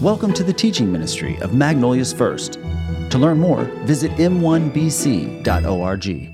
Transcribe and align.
Welcome 0.00 0.32
to 0.34 0.42
the 0.42 0.52
teaching 0.52 0.90
ministry 0.90 1.38
of 1.40 1.54
Magnolia's 1.54 2.12
First. 2.12 2.54
To 3.10 3.18
learn 3.18 3.38
more, 3.38 3.64
visit 3.84 4.10
m1bc.org. 4.12 6.33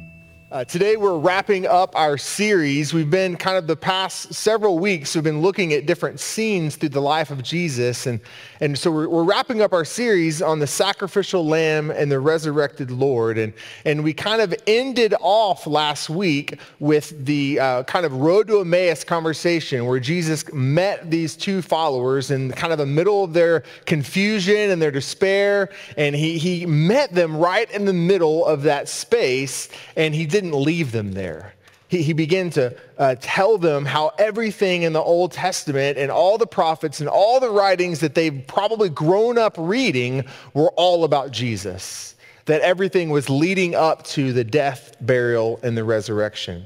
Uh, 0.53 0.65
today 0.65 0.97
we're 0.97 1.17
wrapping 1.17 1.65
up 1.65 1.95
our 1.95 2.19
series. 2.19 2.93
We've 2.93 3.09
been 3.09 3.37
kind 3.37 3.57
of 3.57 3.69
the 3.69 3.77
past 3.77 4.35
several 4.35 4.81
weeks, 4.81 5.15
we've 5.15 5.23
been 5.23 5.43
looking 5.43 5.73
at 5.75 5.87
different 5.87 6.19
scenes 6.19 6.75
through 6.75 6.89
the 6.89 7.01
life 7.01 7.31
of 7.31 7.41
Jesus. 7.45 8.07
And, 8.07 8.19
and 8.59 8.77
so 8.77 8.91
we're, 8.91 9.09
we're 9.09 9.23
wrapping 9.23 9.63
up 9.63 9.73
our 9.73 9.85
series 9.85 10.43
on 10.43 10.59
the 10.59 10.67
sacrificial 10.67 11.47
lamb 11.47 11.93
and 11.93 12.11
the 12.11 12.19
resurrected 12.19 12.91
Lord. 12.91 13.39
And, 13.39 13.53
and 13.85 14.03
we 14.03 14.13
kind 14.13 14.43
of 14.43 14.53
ended 14.67 15.15
off 15.21 15.69
last 15.69 16.11
week 16.11 16.59
with 16.81 17.25
the 17.25 17.61
uh, 17.61 17.83
kind 17.85 18.05
of 18.05 18.13
road 18.15 18.49
to 18.49 18.59
Emmaus 18.59 19.05
conversation 19.05 19.87
where 19.87 20.01
Jesus 20.01 20.53
met 20.53 21.13
these 21.13 21.37
two 21.37 21.63
followers 21.63 22.33
in 22.33 22.51
kind 22.51 22.73
of 22.73 22.81
the 22.81 22.87
middle 22.87 23.23
of 23.23 23.35
their 23.35 23.63
confusion 23.87 24.71
and 24.71 24.83
their 24.83 24.91
despair. 24.91 25.71
And 25.97 26.17
he, 26.17 26.39
he 26.39 26.67
met 26.67 27.15
them 27.15 27.37
right 27.37 27.71
in 27.71 27.85
the 27.85 27.93
middle 27.93 28.45
of 28.45 28.65
that 28.65 28.89
space. 28.89 29.69
And 29.95 30.13
he 30.13 30.27
did 30.27 30.40
didn't 30.41 30.59
leave 30.59 30.93
them 30.93 31.13
there. 31.13 31.55
He, 31.89 32.03
he 32.03 32.13
began 32.13 32.51
to 32.51 32.75
uh, 32.99 33.17
tell 33.21 33.59
them 33.59 33.85
how 33.85 34.13
everything 34.19 34.83
in 34.83 34.93
the 34.93 35.03
Old 35.03 35.33
Testament 35.33 35.99
and 35.99 36.11
all 36.11 36.39
the 36.39 36.47
prophets 36.47 37.01
and 37.01 37.09
all 37.09 37.41
the 37.41 37.51
writings 37.51 38.01
that 38.01 38.15
they've 38.15 38.43
probably 38.47 38.89
grown 38.89 39.37
up 39.37 39.57
reading 39.59 40.25
were 40.55 40.71
all 40.77 41.05
about 41.05 41.31
Jesus. 41.33 42.15
That 42.47 42.63
everything 42.63 43.11
was 43.11 43.29
leading 43.29 43.75
up 43.75 44.05
to 44.05 44.33
the 44.33 44.45
death, 44.45 44.97
burial, 45.01 45.61
and 45.63 45.77
the 45.77 45.85
resurrection. 45.85 46.65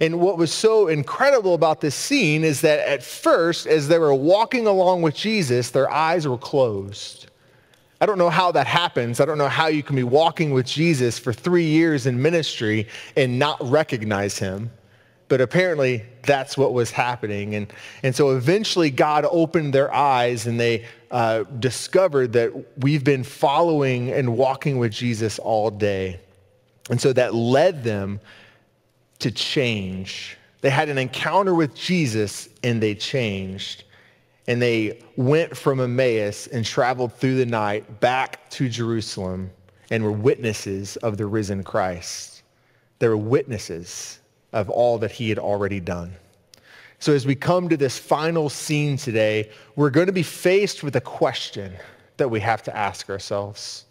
And 0.00 0.20
what 0.20 0.36
was 0.36 0.52
so 0.52 0.88
incredible 0.88 1.54
about 1.54 1.80
this 1.80 1.94
scene 1.94 2.44
is 2.44 2.60
that 2.60 2.80
at 2.80 3.02
first, 3.02 3.66
as 3.66 3.88
they 3.88 3.98
were 3.98 4.14
walking 4.14 4.66
along 4.66 5.00
with 5.00 5.14
Jesus, 5.14 5.70
their 5.70 5.90
eyes 5.90 6.28
were 6.28 6.36
closed. 6.36 7.30
I 8.00 8.06
don't 8.06 8.18
know 8.18 8.30
how 8.30 8.52
that 8.52 8.66
happens. 8.66 9.20
I 9.20 9.24
don't 9.24 9.38
know 9.38 9.48
how 9.48 9.68
you 9.68 9.82
can 9.82 9.96
be 9.96 10.02
walking 10.02 10.50
with 10.50 10.66
Jesus 10.66 11.18
for 11.18 11.32
three 11.32 11.66
years 11.66 12.06
in 12.06 12.20
ministry 12.20 12.88
and 13.16 13.38
not 13.38 13.58
recognize 13.70 14.38
him. 14.38 14.70
But 15.28 15.40
apparently 15.40 16.04
that's 16.22 16.56
what 16.56 16.72
was 16.72 16.90
happening. 16.90 17.54
And, 17.54 17.72
and 18.02 18.14
so 18.14 18.36
eventually 18.36 18.90
God 18.90 19.26
opened 19.28 19.72
their 19.72 19.92
eyes 19.92 20.46
and 20.46 20.60
they 20.60 20.84
uh, 21.10 21.44
discovered 21.58 22.34
that 22.34 22.52
we've 22.78 23.02
been 23.02 23.24
following 23.24 24.12
and 24.12 24.36
walking 24.36 24.78
with 24.78 24.92
Jesus 24.92 25.38
all 25.38 25.70
day. 25.70 26.20
And 26.90 27.00
so 27.00 27.12
that 27.14 27.34
led 27.34 27.82
them 27.82 28.20
to 29.20 29.30
change. 29.30 30.36
They 30.60 30.70
had 30.70 30.88
an 30.88 30.98
encounter 30.98 31.54
with 31.54 31.74
Jesus 31.74 32.48
and 32.62 32.80
they 32.80 32.94
changed 32.94 33.84
and 34.48 34.62
they 34.62 35.02
went 35.16 35.56
from 35.56 35.80
Emmaus 35.80 36.46
and 36.46 36.64
traveled 36.64 37.12
through 37.14 37.36
the 37.36 37.46
night 37.46 38.00
back 38.00 38.48
to 38.50 38.68
Jerusalem 38.68 39.50
and 39.90 40.02
were 40.02 40.12
witnesses 40.12 40.96
of 40.98 41.16
the 41.16 41.26
risen 41.26 41.64
Christ. 41.64 42.42
They 42.98 43.08
were 43.08 43.16
witnesses 43.16 44.20
of 44.52 44.70
all 44.70 44.98
that 44.98 45.10
he 45.10 45.28
had 45.28 45.38
already 45.38 45.80
done. 45.80 46.14
So 46.98 47.12
as 47.12 47.26
we 47.26 47.34
come 47.34 47.68
to 47.68 47.76
this 47.76 47.98
final 47.98 48.48
scene 48.48 48.96
today, 48.96 49.50
we're 49.74 49.90
going 49.90 50.06
to 50.06 50.12
be 50.12 50.22
faced 50.22 50.82
with 50.82 50.96
a 50.96 51.00
question 51.00 51.72
that 52.16 52.28
we 52.28 52.40
have 52.40 52.62
to 52.64 52.76
ask 52.76 53.10
ourselves. 53.10 53.84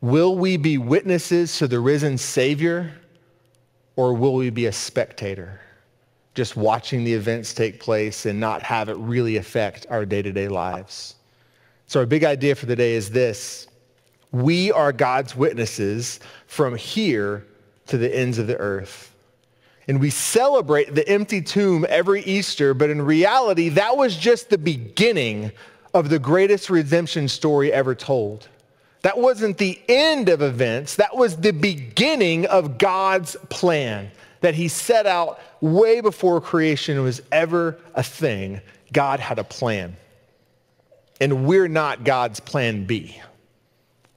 Will 0.00 0.36
we 0.36 0.56
be 0.56 0.76
witnesses 0.76 1.56
to 1.58 1.68
the 1.68 1.78
risen 1.78 2.18
Savior 2.18 2.92
or 3.96 4.14
will 4.14 4.34
we 4.34 4.50
be 4.50 4.66
a 4.66 4.72
spectator? 4.72 5.60
Just 6.34 6.56
watching 6.56 7.04
the 7.04 7.12
events 7.12 7.54
take 7.54 7.80
place 7.80 8.26
and 8.26 8.38
not 8.38 8.62
have 8.62 8.88
it 8.88 8.96
really 8.96 9.36
affect 9.36 9.86
our 9.88 10.04
day-to-day 10.04 10.48
lives. 10.48 11.14
So 11.86 12.00
our 12.00 12.06
big 12.06 12.24
idea 12.24 12.54
for 12.54 12.66
the 12.66 12.76
day 12.76 12.94
is 12.94 13.10
this. 13.10 13.68
We 14.32 14.72
are 14.72 14.92
God's 14.92 15.36
witnesses 15.36 16.18
from 16.46 16.74
here 16.74 17.46
to 17.86 17.98
the 17.98 18.14
ends 18.14 18.38
of 18.38 18.46
the 18.46 18.56
earth. 18.56 19.14
And 19.86 20.00
we 20.00 20.10
celebrate 20.10 20.94
the 20.94 21.06
empty 21.08 21.42
tomb 21.42 21.86
every 21.88 22.22
Easter, 22.22 22.74
but 22.74 22.90
in 22.90 23.02
reality, 23.02 23.68
that 23.70 23.96
was 23.96 24.16
just 24.16 24.50
the 24.50 24.58
beginning 24.58 25.52
of 25.92 26.08
the 26.08 26.18
greatest 26.18 26.70
redemption 26.70 27.28
story 27.28 27.72
ever 27.72 27.94
told. 27.94 28.48
That 29.02 29.18
wasn't 29.18 29.58
the 29.58 29.78
end 29.88 30.30
of 30.30 30.40
events. 30.40 30.96
That 30.96 31.14
was 31.14 31.36
the 31.36 31.52
beginning 31.52 32.46
of 32.46 32.78
God's 32.78 33.36
plan 33.50 34.10
that 34.44 34.54
he 34.54 34.68
set 34.68 35.06
out 35.06 35.40
way 35.62 36.02
before 36.02 36.38
creation 36.38 37.02
was 37.02 37.22
ever 37.32 37.78
a 37.94 38.02
thing. 38.02 38.60
God 38.92 39.18
had 39.18 39.38
a 39.38 39.44
plan. 39.44 39.96
And 41.18 41.46
we're 41.46 41.66
not 41.66 42.04
God's 42.04 42.40
plan 42.40 42.84
B. 42.84 43.18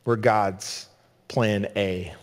We're 0.03 0.17
God's 0.17 0.87
plan 1.29 1.69
A. 1.77 2.13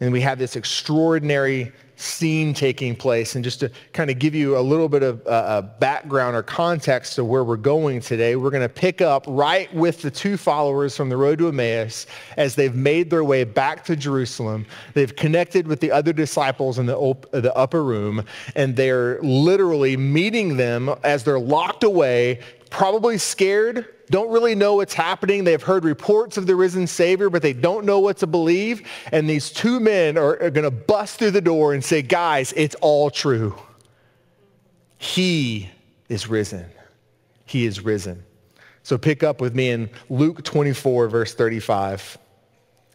And 0.00 0.12
we 0.12 0.20
have 0.20 0.38
this 0.38 0.54
extraordinary 0.54 1.72
scene 2.04 2.52
taking 2.54 2.94
place. 2.94 3.34
And 3.34 3.42
just 3.42 3.60
to 3.60 3.70
kind 3.92 4.10
of 4.10 4.18
give 4.18 4.34
you 4.34 4.58
a 4.58 4.60
little 4.60 4.88
bit 4.88 5.02
of 5.02 5.26
uh, 5.26 5.62
background 5.78 6.36
or 6.36 6.42
context 6.42 7.14
to 7.14 7.24
where 7.24 7.44
we're 7.44 7.56
going 7.56 8.00
today, 8.00 8.36
we're 8.36 8.50
going 8.50 8.62
to 8.62 8.68
pick 8.68 9.00
up 9.00 9.24
right 9.26 9.72
with 9.74 10.02
the 10.02 10.10
two 10.10 10.36
followers 10.36 10.96
from 10.96 11.08
the 11.08 11.16
road 11.16 11.38
to 11.38 11.48
Emmaus 11.48 12.06
as 12.36 12.54
they've 12.54 12.74
made 12.74 13.10
their 13.10 13.24
way 13.24 13.44
back 13.44 13.84
to 13.84 13.96
Jerusalem. 13.96 14.66
They've 14.92 15.14
connected 15.14 15.66
with 15.66 15.80
the 15.80 15.90
other 15.90 16.12
disciples 16.12 16.78
in 16.78 16.86
the, 16.86 16.96
op- 16.96 17.30
the 17.32 17.54
upper 17.56 17.82
room, 17.82 18.24
and 18.54 18.76
they're 18.76 19.20
literally 19.22 19.96
meeting 19.96 20.56
them 20.56 20.94
as 21.02 21.24
they're 21.24 21.40
locked 21.40 21.84
away, 21.84 22.40
probably 22.70 23.18
scared, 23.18 23.93
don't 24.10 24.30
really 24.30 24.54
know 24.54 24.76
what's 24.76 24.94
happening. 24.94 25.44
They've 25.44 25.62
heard 25.62 25.84
reports 25.84 26.36
of 26.36 26.46
the 26.46 26.54
risen 26.54 26.86
Savior, 26.86 27.30
but 27.30 27.42
they 27.42 27.52
don't 27.52 27.84
know 27.86 28.00
what 28.00 28.18
to 28.18 28.26
believe. 28.26 28.86
And 29.12 29.28
these 29.28 29.50
two 29.50 29.80
men 29.80 30.18
are, 30.18 30.42
are 30.42 30.50
going 30.50 30.64
to 30.64 30.70
bust 30.70 31.18
through 31.18 31.32
the 31.32 31.40
door 31.40 31.72
and 31.74 31.84
say, 31.84 32.02
guys, 32.02 32.52
it's 32.56 32.74
all 32.76 33.10
true. 33.10 33.56
He 34.98 35.70
is 36.08 36.28
risen. 36.28 36.66
He 37.46 37.66
is 37.66 37.80
risen. 37.80 38.22
So 38.82 38.98
pick 38.98 39.22
up 39.22 39.40
with 39.40 39.54
me 39.54 39.70
in 39.70 39.88
Luke 40.10 40.44
24, 40.44 41.08
verse 41.08 41.34
35. 41.34 42.18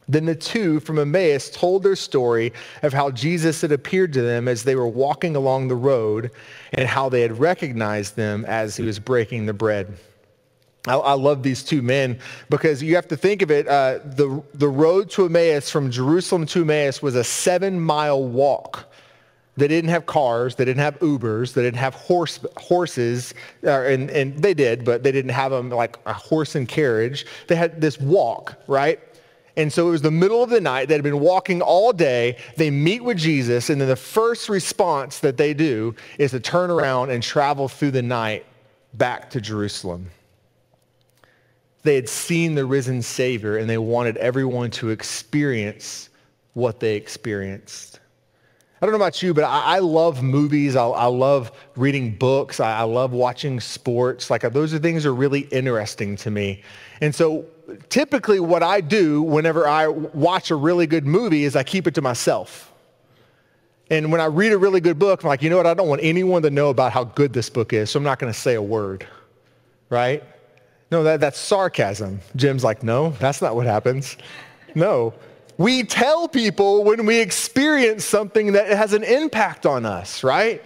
Then 0.07 0.25
the 0.25 0.35
two 0.35 0.79
from 0.79 0.97
Emmaus 0.97 1.51
told 1.51 1.83
their 1.83 1.95
story 1.95 2.51
of 2.81 2.93
how 2.93 3.11
Jesus 3.11 3.61
had 3.61 3.71
appeared 3.71 4.13
to 4.13 4.23
them 4.23 4.47
as 4.47 4.63
they 4.63 4.75
were 4.75 4.87
walking 4.87 5.35
along 5.35 5.67
the 5.67 5.75
road 5.75 6.31
and 6.73 6.87
how 6.87 7.09
they 7.09 7.21
had 7.21 7.39
recognized 7.39 8.15
them 8.15 8.43
as 8.45 8.75
he 8.75 8.83
was 8.83 8.97
breaking 8.97 9.45
the 9.45 9.53
bread. 9.53 9.97
I, 10.87 10.95
I 10.95 11.13
love 11.13 11.43
these 11.43 11.63
two 11.63 11.81
men 11.81 12.19
because 12.49 12.81
you 12.81 12.95
have 12.95 13.07
to 13.09 13.17
think 13.17 13.41
of 13.41 13.51
it. 13.51 13.67
Uh, 13.67 13.99
the, 14.03 14.41
the 14.53 14.67
road 14.67 15.09
to 15.11 15.25
Emmaus 15.25 15.69
from 15.69 15.91
Jerusalem 15.91 16.45
to 16.47 16.61
Emmaus 16.61 17.01
was 17.01 17.15
a 17.15 17.23
seven 17.23 17.79
mile 17.79 18.23
walk. 18.23 18.85
They 19.57 19.67
didn't 19.67 19.89
have 19.89 20.05
cars. 20.05 20.55
They 20.55 20.63
didn't 20.63 20.81
have 20.81 20.97
Ubers. 20.99 21.53
They 21.53 21.61
didn't 21.61 21.79
have 21.79 21.93
horse, 21.93 22.39
horses. 22.55 23.33
Uh, 23.61 23.81
and, 23.81 24.09
and 24.09 24.37
they 24.37 24.53
did, 24.53 24.85
but 24.85 25.03
they 25.03 25.11
didn't 25.11 25.31
have 25.31 25.51
them 25.51 25.69
like 25.69 25.97
a 26.05 26.13
horse 26.13 26.55
and 26.55 26.67
carriage. 26.67 27.25
They 27.47 27.55
had 27.55 27.81
this 27.81 27.99
walk, 27.99 28.55
right? 28.67 29.01
And 29.57 29.73
so 29.73 29.89
it 29.89 29.91
was 29.91 30.01
the 30.01 30.11
middle 30.11 30.41
of 30.41 30.49
the 30.49 30.61
night. 30.61 30.87
They 30.87 30.93
had 30.93 31.03
been 31.03 31.19
walking 31.19 31.61
all 31.61 31.91
day. 31.91 32.37
They 32.55 32.71
meet 32.71 33.03
with 33.03 33.17
Jesus, 33.17 33.69
and 33.69 33.81
then 33.81 33.89
the 33.89 33.97
first 33.97 34.47
response 34.47 35.19
that 35.19 35.35
they 35.35 35.53
do 35.53 35.93
is 36.17 36.31
to 36.31 36.39
turn 36.39 36.71
around 36.71 37.09
and 37.09 37.21
travel 37.21 37.67
through 37.67 37.91
the 37.91 38.01
night 38.01 38.45
back 38.93 39.29
to 39.31 39.41
Jerusalem. 39.41 40.09
They 41.83 41.95
had 41.95 42.09
seen 42.09 42.55
the 42.55 42.65
risen 42.65 43.01
Savior, 43.01 43.57
and 43.57 43.69
they 43.69 43.77
wanted 43.77 44.17
everyone 44.17 44.71
to 44.71 44.89
experience 44.89 46.09
what 46.53 46.79
they 46.79 46.95
experienced. 46.95 47.99
I 48.81 48.85
don't 48.85 48.93
know 48.93 48.97
about 48.97 49.21
you, 49.21 49.33
but 49.33 49.43
I, 49.43 49.75
I 49.75 49.79
love 49.79 50.23
movies. 50.23 50.75
I, 50.75 50.85
I, 50.85 51.07
love 51.07 51.51
reading 51.75 52.15
books. 52.15 52.61
I, 52.61 52.79
I 52.79 52.83
love 52.83 53.11
watching 53.11 53.59
sports. 53.59 54.29
Like 54.29 54.45
uh, 54.45 54.49
those 54.49 54.73
are 54.73 54.79
things 54.79 55.03
that 55.03 55.09
are 55.09 55.15
really 55.15 55.41
interesting 55.51 56.15
to 56.17 56.31
me. 56.31 56.63
And 57.01 57.13
so 57.13 57.45
typically 57.89 58.39
what 58.39 58.63
I 58.63 58.79
do 58.79 59.21
whenever 59.21 59.67
I 59.67 59.87
watch 59.87 60.49
a 60.49 60.55
really 60.55 60.87
good 60.87 61.05
movie 61.05 61.43
is 61.43 61.57
I 61.57 61.63
keep 61.63 61.87
it 61.87 61.95
to 61.95 62.01
myself. 62.01 62.71
And 63.89 64.11
when 64.11 64.21
I 64.21 64.25
read 64.25 64.53
a 64.53 64.57
really 64.57 64.79
good 64.79 64.97
book, 64.97 65.23
I'm 65.23 65.27
like, 65.27 65.41
you 65.41 65.49
know 65.49 65.57
what? 65.57 65.67
I 65.67 65.73
don't 65.73 65.89
want 65.89 66.01
anyone 66.01 66.41
to 66.43 66.49
know 66.49 66.69
about 66.69 66.93
how 66.93 67.03
good 67.03 67.33
this 67.33 67.49
book 67.49 67.73
is, 67.73 67.89
so 67.89 67.97
I'm 67.97 68.03
not 68.03 68.19
going 68.19 68.31
to 68.31 68.39
say 68.39 68.53
a 68.53 68.61
word, 68.61 69.05
right? 69.89 70.23
No, 70.91 71.03
that, 71.03 71.19
that's 71.19 71.37
sarcasm. 71.37 72.19
Jim's 72.35 72.63
like, 72.63 72.83
no, 72.83 73.11
that's 73.11 73.41
not 73.41 73.55
what 73.55 73.65
happens. 73.65 74.17
No. 74.75 75.13
We 75.57 75.83
tell 75.83 76.27
people 76.27 76.83
when 76.83 77.05
we 77.05 77.19
experience 77.19 78.05
something 78.05 78.53
that 78.53 78.69
has 78.69 78.93
an 78.93 79.03
impact 79.03 79.65
on 79.65 79.85
us, 79.85 80.23
right? 80.23 80.63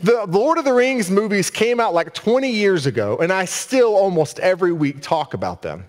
The 0.00 0.24
Lord 0.26 0.58
of 0.58 0.64
the 0.64 0.72
Rings 0.72 1.10
movies 1.10 1.50
came 1.50 1.80
out 1.80 1.94
like 1.94 2.14
20 2.14 2.50
years 2.50 2.86
ago, 2.86 3.18
and 3.18 3.32
I 3.32 3.44
still 3.44 3.94
almost 3.96 4.38
every 4.38 4.72
week 4.72 5.02
talk 5.02 5.34
about 5.34 5.62
them 5.62 5.84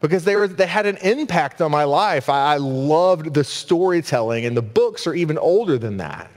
because 0.00 0.24
they, 0.24 0.34
were, 0.34 0.48
they 0.48 0.66
had 0.66 0.86
an 0.86 0.96
impact 0.98 1.60
on 1.60 1.70
my 1.70 1.84
life. 1.84 2.28
I, 2.28 2.54
I 2.54 2.56
loved 2.56 3.34
the 3.34 3.44
storytelling, 3.44 4.44
and 4.46 4.56
the 4.56 4.62
books 4.62 5.06
are 5.06 5.14
even 5.14 5.38
older 5.38 5.78
than 5.78 5.98
that. 5.98 6.30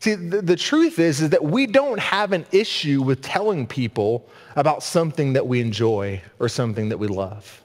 See, 0.00 0.14
the, 0.14 0.40
the 0.40 0.56
truth 0.56 0.98
is, 0.98 1.20
is 1.20 1.28
that 1.30 1.44
we 1.44 1.66
don't 1.66 2.00
have 2.00 2.32
an 2.32 2.46
issue 2.52 3.02
with 3.02 3.20
telling 3.20 3.66
people 3.66 4.26
about 4.56 4.82
something 4.82 5.34
that 5.34 5.46
we 5.46 5.60
enjoy 5.60 6.22
or 6.38 6.48
something 6.48 6.88
that 6.88 6.96
we 6.96 7.06
love. 7.06 7.62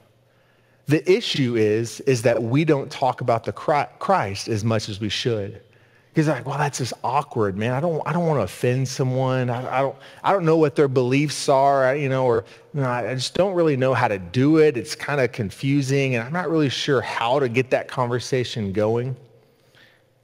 The 0.86 1.10
issue 1.10 1.56
is, 1.56 2.00
is 2.00 2.22
that 2.22 2.40
we 2.40 2.64
don't 2.64 2.90
talk 2.90 3.22
about 3.22 3.44
the 3.44 3.52
Christ 3.52 4.48
as 4.48 4.64
much 4.64 4.90
as 4.90 5.00
we 5.00 5.08
should. 5.08 5.62
Because 6.10 6.28
like, 6.28 6.46
well, 6.46 6.58
that's 6.58 6.78
just 6.78 6.92
awkward, 7.02 7.56
man. 7.56 7.72
I 7.72 7.80
don't, 7.80 8.02
I 8.06 8.12
don't 8.12 8.26
want 8.26 8.38
to 8.38 8.44
offend 8.44 8.86
someone. 8.86 9.48
I, 9.50 9.78
I, 9.78 9.80
don't, 9.80 9.96
I 10.22 10.32
don't 10.32 10.44
know 10.44 10.56
what 10.58 10.76
their 10.76 10.88
beliefs 10.88 11.48
are, 11.48 11.96
you 11.96 12.08
know, 12.08 12.26
or 12.26 12.44
you 12.74 12.82
know, 12.82 12.88
I 12.88 13.14
just 13.14 13.34
don't 13.34 13.54
really 13.54 13.76
know 13.76 13.94
how 13.94 14.08
to 14.08 14.18
do 14.18 14.58
it. 14.58 14.76
It's 14.76 14.94
kind 14.94 15.20
of 15.20 15.32
confusing, 15.32 16.14
and 16.14 16.24
I'm 16.24 16.32
not 16.32 16.50
really 16.50 16.70
sure 16.70 17.00
how 17.00 17.38
to 17.38 17.48
get 17.48 17.70
that 17.70 17.88
conversation 17.88 18.72
going. 18.72 19.16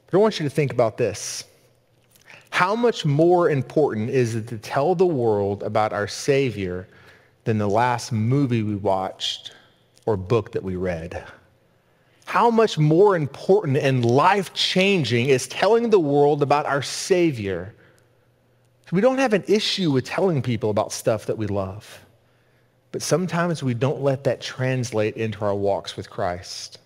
But 0.07 0.19
I 0.19 0.21
want 0.21 0.39
you 0.39 0.45
to 0.45 0.51
think 0.51 0.73
about 0.73 0.97
this. 0.97 1.45
How 2.53 2.77
much 2.77 3.07
more 3.07 3.49
important 3.49 4.11
is 4.11 4.35
it 4.35 4.47
to 4.49 4.59
tell 4.59 4.95
the 4.95 5.07
world 5.07 5.63
about 5.63 5.95
our 5.95 6.07
Savior 6.07 6.87
than 7.45 7.57
the 7.57 7.67
last 7.67 8.13
movie 8.13 8.63
we 8.63 8.77
watched 8.77 9.53
or 10.05 10.19
book 10.19 10.53
that 10.53 10.63
we 10.63 10.77
read? 10.77 11.25
How 12.27 12.51
much 12.51 12.77
more 12.77 13.17
important 13.17 13.79
and 13.79 14.05
life-changing 14.05 15.31
is 15.31 15.49
telling 15.49 15.89
the 15.89 15.99
world 15.99 16.43
about 16.43 16.67
our 16.67 16.83
Savior? 16.83 17.75
We 18.93 19.01
don't 19.01 19.19
have 19.19 19.33
an 19.33 19.45
issue 19.49 19.91
with 19.91 20.05
telling 20.05 20.43
people 20.43 20.69
about 20.69 20.93
stuff 20.93 21.25
that 21.27 21.39
we 21.39 21.47
love. 21.47 22.05
But 22.93 23.01
sometimes 23.01 23.63
we 23.63 23.73
don't 23.73 24.03
let 24.03 24.25
that 24.25 24.43
translate 24.43 25.17
into 25.17 25.43
our 25.43 25.55
walks 25.55 25.97
with 25.97 26.11
Christ. 26.11 26.81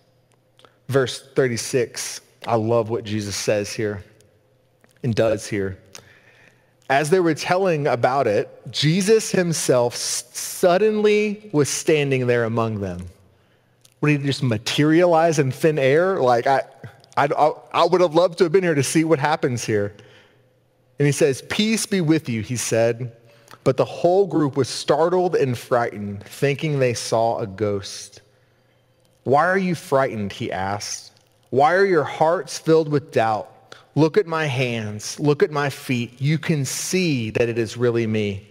Verse 0.87 1.27
36, 1.35 2.21
I 2.47 2.55
love 2.55 2.89
what 2.89 3.03
Jesus 3.03 3.35
says 3.35 3.73
here 3.73 4.01
and 5.03 5.13
does 5.15 5.47
here. 5.47 5.77
As 6.89 7.09
they 7.09 7.19
were 7.19 7.33
telling 7.33 7.87
about 7.87 8.27
it, 8.27 8.49
Jesus 8.71 9.31
himself 9.31 9.95
suddenly 9.95 11.49
was 11.51 11.69
standing 11.69 12.27
there 12.27 12.45
among 12.45 12.79
them. 12.79 13.07
Would 14.01 14.11
he 14.11 14.17
just 14.17 14.43
materialize 14.43 15.39
in 15.39 15.51
thin 15.51 15.79
air? 15.79 16.21
Like, 16.21 16.47
I, 16.47 16.61
I, 17.17 17.27
I 17.73 17.85
would 17.85 17.99
have 17.99 18.15
loved 18.15 18.37
to 18.37 18.45
have 18.45 18.53
been 18.53 18.63
here 18.63 18.75
to 18.75 18.83
see 18.83 19.03
what 19.03 19.19
happens 19.19 19.65
here. 19.65 19.93
And 20.99 21.05
he 21.05 21.11
says, 21.11 21.41
peace 21.49 21.85
be 21.85 21.99
with 21.99 22.29
you, 22.29 22.41
he 22.41 22.55
said. 22.55 23.11
But 23.63 23.75
the 23.75 23.85
whole 23.85 24.25
group 24.25 24.55
was 24.55 24.69
startled 24.69 25.35
and 25.35 25.57
frightened, 25.57 26.23
thinking 26.23 26.79
they 26.79 26.93
saw 26.93 27.39
a 27.39 27.47
ghost. 27.47 28.21
Why 29.23 29.45
are 29.45 29.57
you 29.57 29.75
frightened? 29.75 30.31
He 30.31 30.51
asked. 30.51 31.11
Why 31.49 31.73
are 31.73 31.85
your 31.85 32.05
hearts 32.05 32.57
filled 32.57 32.87
with 32.87 33.11
doubt? 33.11 33.51
Look 33.97 34.15
at 34.15 34.27
my 34.27 34.45
hands. 34.45 35.19
Look 35.19 35.41
at 35.41 35.49
my 35.49 35.71
feet. 35.71 36.21
You 36.21 36.37
can 36.37 36.65
see 36.65 37.31
that 37.31 37.49
it 37.49 37.57
is 37.57 37.77
really 37.77 38.05
me. 38.05 38.47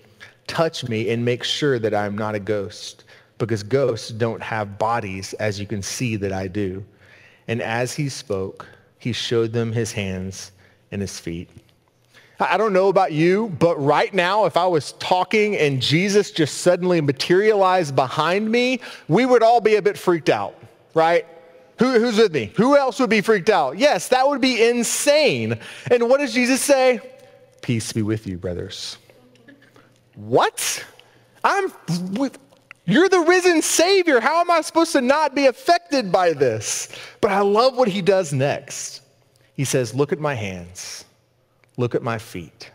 Touch 0.48 0.88
me 0.88 1.10
and 1.10 1.24
make 1.24 1.44
sure 1.44 1.78
that 1.78 1.94
I'm 1.94 2.18
not 2.18 2.34
a 2.34 2.40
ghost 2.40 3.04
because 3.38 3.62
ghosts 3.62 4.08
don't 4.08 4.42
have 4.42 4.76
bodies 4.76 5.34
as 5.34 5.60
you 5.60 5.64
can 5.68 5.82
see 5.82 6.16
that 6.16 6.32
I 6.32 6.48
do. 6.48 6.84
And 7.46 7.62
as 7.62 7.94
he 7.94 8.08
spoke, 8.08 8.66
he 8.98 9.12
showed 9.12 9.52
them 9.52 9.70
his 9.70 9.92
hands 9.92 10.50
and 10.90 11.00
his 11.00 11.20
feet. 11.20 11.48
I 12.40 12.56
don't 12.56 12.72
know 12.72 12.88
about 12.88 13.12
you, 13.12 13.50
but 13.60 13.80
right 13.80 14.12
now, 14.12 14.46
if 14.46 14.56
I 14.56 14.66
was 14.66 14.94
talking 14.94 15.56
and 15.58 15.80
Jesus 15.80 16.32
just 16.32 16.58
suddenly 16.58 17.00
materialized 17.00 17.94
behind 17.94 18.50
me, 18.50 18.80
we 19.06 19.26
would 19.26 19.44
all 19.44 19.60
be 19.60 19.76
a 19.76 19.82
bit 19.82 19.96
freaked 19.96 20.28
out, 20.28 20.58
right? 20.92 21.24
Who, 21.78 21.98
who's 22.00 22.16
with 22.16 22.32
me? 22.32 22.52
Who 22.56 22.76
else 22.76 22.98
would 23.00 23.10
be 23.10 23.20
freaked 23.20 23.50
out? 23.50 23.78
Yes, 23.78 24.08
that 24.08 24.26
would 24.26 24.40
be 24.40 24.66
insane. 24.66 25.58
And 25.90 26.08
what 26.08 26.18
does 26.18 26.32
Jesus 26.32 26.62
say? 26.62 27.00
Peace 27.60 27.92
be 27.92 28.02
with 28.02 28.26
you, 28.26 28.38
brothers. 28.38 28.96
What? 30.14 30.84
I'm 31.44 31.70
with, 32.12 32.38
you're 32.86 33.08
the 33.08 33.20
risen 33.20 33.60
Savior. 33.60 34.20
How 34.20 34.40
am 34.40 34.50
I 34.50 34.62
supposed 34.62 34.92
to 34.92 35.00
not 35.00 35.34
be 35.34 35.46
affected 35.46 36.10
by 36.10 36.32
this? 36.32 36.88
But 37.20 37.30
I 37.30 37.40
love 37.40 37.76
what 37.76 37.88
he 37.88 38.00
does 38.00 38.32
next. 38.32 39.02
He 39.54 39.64
says, 39.64 39.94
Look 39.94 40.12
at 40.12 40.20
my 40.20 40.34
hands. 40.34 41.04
Look 41.76 41.94
at 41.94 42.02
my 42.02 42.18
feet. 42.18 42.70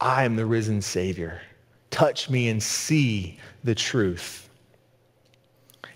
I 0.00 0.24
am 0.24 0.36
the 0.36 0.46
risen 0.46 0.80
Savior. 0.80 1.40
Touch 1.90 2.30
me 2.30 2.48
and 2.48 2.62
see 2.62 3.38
the 3.64 3.74
truth. 3.74 4.47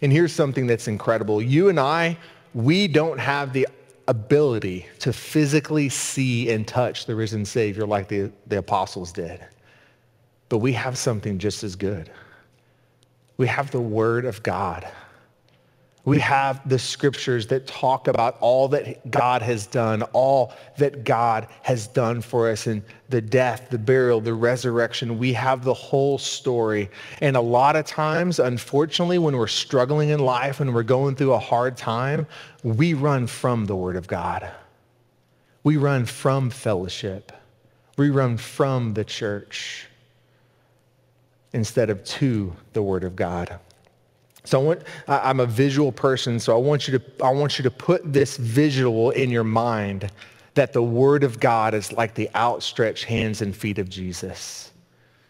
And 0.03 0.13
here's 0.13 0.33
something 0.33 0.67
that's 0.67 0.89
incredible. 0.89 1.41
You 1.41 1.69
and 1.69 1.79
I, 1.79 2.19
we 2.55 2.89
don't 2.89 3.19
have 3.19 3.53
the 3.53 3.69
ability 4.09 4.87
to 4.99 5.13
physically 5.13 5.89
see 5.89 6.51
and 6.51 6.67
touch 6.67 7.07
the 7.07 7.15
risen 7.15 7.45
Savior 7.45 7.87
like 7.87 8.09
the, 8.09 8.33
the 8.49 8.59
apostles 8.59 9.13
did. 9.13 9.41
But 10.49 10.59
we 10.59 10.73
have 10.73 10.99
something 10.99 11.39
just 11.39 11.65
as 11.65 11.77
good. 11.77 12.11
We 13.37 13.47
have 13.47 13.71
the 13.71 13.81
Word 13.81 14.25
of 14.25 14.43
God. 14.43 14.87
We 16.05 16.19
have 16.19 16.69
the 16.69 16.81
scriptures 16.81 17.47
that 17.47 17.69
talk 17.69 18.09
about 18.09 18.37
all 18.41 18.67
that 18.69 19.09
God 19.09 19.41
has 19.41 19.67
done, 19.67 20.03
all 20.13 20.53
that 20.77 21.05
God 21.05 21.47
has 21.63 21.87
done 21.87 22.21
for 22.21 22.51
us, 22.51 22.67
and 22.67 22.83
the 23.09 23.21
death, 23.21 23.69
the 23.71 23.79
burial, 23.79 24.21
the 24.21 24.35
resurrection. 24.35 25.17
We 25.17 25.33
have 25.35 25.63
the 25.63 25.75
whole 25.75 26.19
story. 26.19 26.91
And 27.21 27.37
a 27.37 27.41
lot 27.41 27.77
of 27.77 27.87
times, 27.87 28.41
unfortunately, 28.41 29.19
when 29.19 29.37
we're 29.37 29.47
struggling 29.47 30.09
in 30.09 30.19
life 30.19 30.59
and 30.59 30.75
we're 30.75 30.83
going 30.83 31.15
through 31.15 31.35
a 31.35 31.39
hard 31.39 31.77
time, 31.77 32.27
we 32.65 32.95
run 32.95 33.29
from 33.29 33.67
the 33.67 33.77
Word 33.77 33.95
of 33.95 34.09
God. 34.09 34.51
We 35.63 35.77
run 35.77 36.05
from 36.05 36.51
fellowship. 36.51 37.31
We 37.97 38.11
run 38.11 38.39
from 38.39 38.95
the 38.95 39.05
church 39.05 39.87
instead 41.53 41.91
of 41.91 42.03
to 42.03 42.57
the 42.73 42.83
Word 42.83 43.05
of 43.05 43.15
God. 43.15 43.61
So 44.45 44.61
I 44.61 44.65
want, 44.65 44.83
I'm 45.07 45.41
a 45.41 45.47
visual 45.47 45.93
person, 45.93 46.41
so 46.41 46.55
I 46.55 46.59
want 46.59 46.89
you 46.89 46.99
to, 46.99 47.25
I 47.25 47.31
want 47.31 47.59
you 47.59 47.63
to 47.63 47.71
put 47.71 48.13
this 48.13 48.37
visual 48.37 49.11
in 49.11 49.31
your 49.31 49.45
mind 49.45 50.11
that 50.55 50.73
the 50.73 50.83
Word 50.83 51.25
of 51.25 51.41
God 51.41 51.75
is 51.75 51.93
like 51.93 52.15
the 52.15 52.29
outstretched 52.35 53.05
hands 53.05 53.41
and 53.41 53.55
feet 53.55 53.79
of 53.79 53.89
Jesus, 53.89 54.73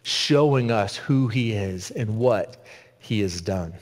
showing 0.01 0.71
us 0.71 0.95
who 0.95 1.27
he 1.27 1.53
is 1.53 1.91
and 1.91 2.17
what 2.17 2.65
he 2.99 3.21
has 3.21 3.39
done. 3.39 3.73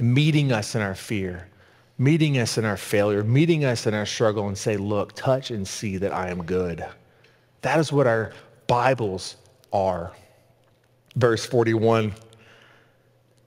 Meeting 0.00 0.50
us 0.50 0.74
in 0.74 0.82
our 0.82 0.96
fear, 0.96 1.48
meeting 1.96 2.38
us 2.38 2.58
in 2.58 2.64
our 2.64 2.76
failure, 2.76 3.22
meeting 3.22 3.64
us 3.64 3.86
in 3.86 3.94
our 3.94 4.06
struggle 4.06 4.48
and 4.48 4.58
say, 4.58 4.76
look, 4.76 5.12
touch 5.14 5.52
and 5.52 5.66
see 5.66 5.96
that 5.98 6.12
I 6.12 6.30
am 6.30 6.42
good. 6.44 6.84
That 7.62 7.78
is 7.78 7.92
what 7.92 8.08
our 8.08 8.32
Bibles 8.66 9.36
are. 9.72 10.12
Verse 11.14 11.46
41 11.46 12.12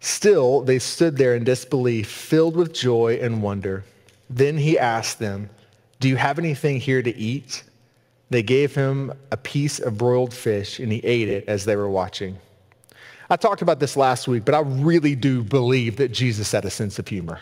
Still, 0.08 0.62
they 0.62 0.80
stood 0.80 1.18
there 1.18 1.36
in 1.36 1.44
disbelief, 1.44 2.10
filled 2.10 2.56
with 2.56 2.74
joy 2.74 3.20
and 3.22 3.44
wonder. 3.44 3.84
Then 4.30 4.58
he 4.58 4.80
asked 4.80 5.20
them, 5.20 5.50
Do 6.00 6.08
you 6.08 6.16
have 6.16 6.40
anything 6.40 6.80
here 6.80 7.02
to 7.02 7.14
eat? 7.14 7.66
They 8.30 8.42
gave 8.42 8.74
him 8.74 9.12
a 9.32 9.38
piece 9.38 9.80
of 9.80 9.98
broiled 9.98 10.34
fish, 10.34 10.80
and 10.80 10.94
he 10.94 11.00
ate 11.00 11.28
it 11.28 11.44
as 11.50 11.66
they 11.66 11.76
were 11.76 11.90
watching. 11.90 12.38
I 13.30 13.36
talked 13.36 13.62
about 13.62 13.82
this 13.82 13.98
last 13.98 14.30
week, 14.30 14.46
but 14.46 14.56
I 14.56 14.62
really 14.62 15.14
do 15.14 15.44
believe 15.44 15.98
that 15.98 16.14
Jesus 16.14 16.54
had 16.54 16.64
a 16.64 16.70
sense 16.70 17.00
of 17.00 17.08
humor. 17.10 17.42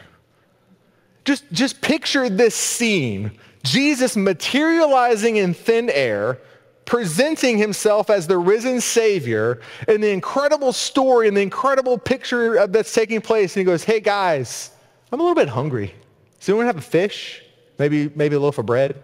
Just, 1.23 1.43
just 1.51 1.81
picture 1.81 2.29
this 2.29 2.55
scene. 2.55 3.37
Jesus 3.61 4.17
materializing 4.17 5.35
in 5.35 5.53
thin 5.53 5.91
air, 5.91 6.39
presenting 6.85 7.57
himself 7.57 8.09
as 8.09 8.27
the 8.27 8.37
risen 8.37 8.79
Savior 8.79 9.59
and 9.87 10.03
the 10.03 10.09
incredible 10.09 10.71
story 10.71 11.27
and 11.27 11.35
the 11.35 11.41
incredible 11.41 11.97
picture 11.97 12.67
that's 12.67 12.93
taking 12.93 13.21
place. 13.21 13.55
And 13.55 13.61
he 13.61 13.65
goes, 13.65 13.83
hey 13.83 13.99
guys, 13.99 14.71
I'm 15.11 15.19
a 15.19 15.23
little 15.23 15.35
bit 15.35 15.49
hungry. 15.49 15.93
Does 16.39 16.49
anyone 16.49 16.67
have 16.67 16.77
a 16.77 16.81
fish? 16.81 17.43
Maybe, 17.79 18.11
maybe 18.15 18.35
a 18.35 18.39
loaf 18.39 18.57
of 18.57 18.65
bread? 18.65 19.03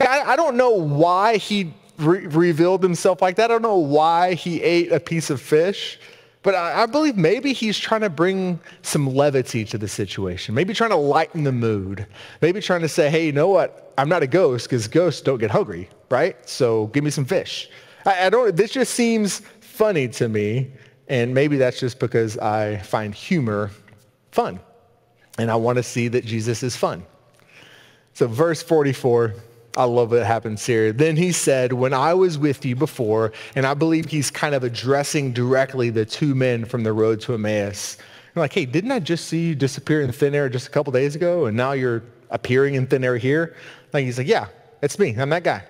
I, 0.00 0.22
I 0.22 0.36
don't 0.36 0.56
know 0.56 0.70
why 0.70 1.36
he 1.36 1.72
re- 1.98 2.26
revealed 2.26 2.82
himself 2.82 3.22
like 3.22 3.36
that. 3.36 3.44
I 3.44 3.54
don't 3.54 3.62
know 3.62 3.76
why 3.76 4.34
he 4.34 4.62
ate 4.62 4.92
a 4.92 5.00
piece 5.00 5.30
of 5.30 5.40
fish. 5.40 5.98
But 6.42 6.54
I, 6.54 6.82
I 6.82 6.86
believe 6.86 7.16
maybe 7.16 7.52
he's 7.52 7.78
trying 7.78 8.02
to 8.02 8.10
bring 8.10 8.60
some 8.82 9.12
levity 9.14 9.64
to 9.66 9.78
the 9.78 9.88
situation. 9.88 10.54
Maybe 10.54 10.72
trying 10.72 10.90
to 10.90 10.96
lighten 10.96 11.44
the 11.44 11.52
mood. 11.52 12.06
Maybe 12.40 12.60
trying 12.60 12.82
to 12.82 12.88
say, 12.88 13.10
hey, 13.10 13.26
you 13.26 13.32
know 13.32 13.48
what? 13.48 13.92
I'm 13.98 14.08
not 14.08 14.22
a 14.22 14.26
ghost 14.26 14.66
because 14.66 14.86
ghosts 14.86 15.20
don't 15.20 15.38
get 15.38 15.50
hungry, 15.50 15.88
right? 16.10 16.36
So 16.48 16.86
give 16.88 17.02
me 17.02 17.10
some 17.10 17.24
fish. 17.24 17.68
I, 18.06 18.26
I 18.26 18.30
don't, 18.30 18.54
this 18.54 18.70
just 18.70 18.94
seems 18.94 19.40
funny 19.60 20.08
to 20.08 20.28
me. 20.28 20.70
And 21.08 21.34
maybe 21.34 21.56
that's 21.56 21.80
just 21.80 21.98
because 21.98 22.38
I 22.38 22.76
find 22.78 23.14
humor 23.14 23.70
fun. 24.30 24.60
And 25.38 25.50
I 25.50 25.56
want 25.56 25.76
to 25.76 25.82
see 25.82 26.08
that 26.08 26.24
Jesus 26.24 26.62
is 26.62 26.76
fun. 26.76 27.04
So 28.12 28.26
verse 28.26 28.62
44, 28.62 29.34
I 29.78 29.84
love 29.84 30.10
what 30.10 30.26
happens 30.26 30.66
here. 30.66 30.92
Then 30.92 31.16
he 31.16 31.30
said, 31.30 31.72
when 31.72 31.94
I 31.94 32.12
was 32.12 32.36
with 32.36 32.64
you 32.66 32.74
before, 32.74 33.32
and 33.54 33.64
I 33.64 33.74
believe 33.74 34.06
he's 34.06 34.28
kind 34.28 34.54
of 34.54 34.64
addressing 34.64 35.32
directly 35.32 35.90
the 35.90 36.04
two 36.04 36.34
men 36.34 36.64
from 36.64 36.82
the 36.82 36.92
road 36.92 37.20
to 37.22 37.34
Emmaus. 37.34 37.96
Like, 38.34 38.52
hey, 38.52 38.66
didn't 38.66 38.90
I 38.90 38.98
just 38.98 39.26
see 39.26 39.48
you 39.48 39.54
disappear 39.54 40.02
in 40.02 40.10
thin 40.12 40.34
air 40.34 40.48
just 40.48 40.66
a 40.66 40.70
couple 40.70 40.92
days 40.92 41.14
ago? 41.14 41.46
And 41.46 41.56
now 41.56 41.72
you're 41.72 42.02
appearing 42.30 42.74
in 42.74 42.86
thin 42.86 43.04
air 43.04 43.16
here? 43.16 43.54
Like 43.92 44.04
he's 44.04 44.18
like, 44.18 44.26
yeah, 44.26 44.48
It's 44.82 44.98
me. 44.98 45.14
I'm 45.16 45.30
that 45.30 45.44
guy. 45.44 45.64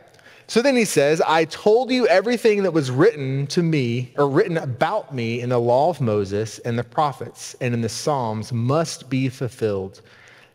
So 0.49 0.63
then 0.63 0.77
he 0.77 0.87
says, 0.87 1.21
I 1.27 1.45
told 1.45 1.91
you 1.91 2.07
everything 2.07 2.63
that 2.63 2.73
was 2.73 2.91
written 2.91 3.47
to 3.49 3.63
me 3.63 4.15
or 4.17 4.29
written 4.29 4.57
about 4.57 5.15
me 5.15 5.43
in 5.43 5.51
the 5.51 5.59
law 5.59 5.91
of 5.91 6.01
Moses 6.01 6.59
and 6.61 6.79
the 6.79 6.85
prophets 6.85 7.55
and 7.61 7.75
in 7.75 7.83
the 7.83 7.89
Psalms 7.91 8.53
must 8.53 9.11
be 9.11 9.29
fulfilled. 9.29 10.01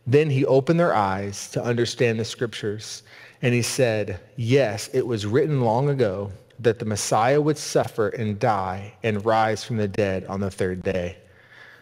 Then 0.06 0.28
he 0.28 0.44
opened 0.46 0.80
their 0.80 0.94
eyes 0.94 1.48
to 1.52 1.62
understand 1.62 2.18
the 2.18 2.24
scriptures. 2.24 3.04
And 3.44 3.52
he 3.52 3.60
said, 3.60 4.20
yes, 4.36 4.88
it 4.94 5.06
was 5.06 5.26
written 5.26 5.60
long 5.60 5.90
ago 5.90 6.32
that 6.60 6.78
the 6.78 6.86
Messiah 6.86 7.38
would 7.38 7.58
suffer 7.58 8.08
and 8.08 8.38
die 8.38 8.94
and 9.02 9.22
rise 9.22 9.62
from 9.62 9.76
the 9.76 9.86
dead 9.86 10.24
on 10.30 10.40
the 10.40 10.50
third 10.50 10.82
day. 10.82 11.18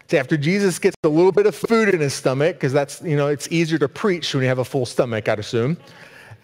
See, 0.09 0.19
after 0.19 0.37
Jesus 0.37 0.81
gets 0.81 0.97
a 1.05 1.09
little 1.09 1.31
bit 1.31 1.47
of 1.47 1.55
food 1.55 1.91
in 1.91 2.01
his 2.01 2.15
stomach, 2.15 2.57
because 2.57 2.73
that's, 2.73 3.01
you 3.03 3.15
know, 3.15 3.29
it's 3.29 3.47
easier 3.53 3.79
to 3.79 3.89
preach 3.89 4.35
when 4.35 4.43
you 4.43 4.49
have 4.49 4.59
a 4.59 4.65
full 4.65 4.85
stomach, 4.85 5.29
I'd 5.29 5.39
assume. 5.39 5.77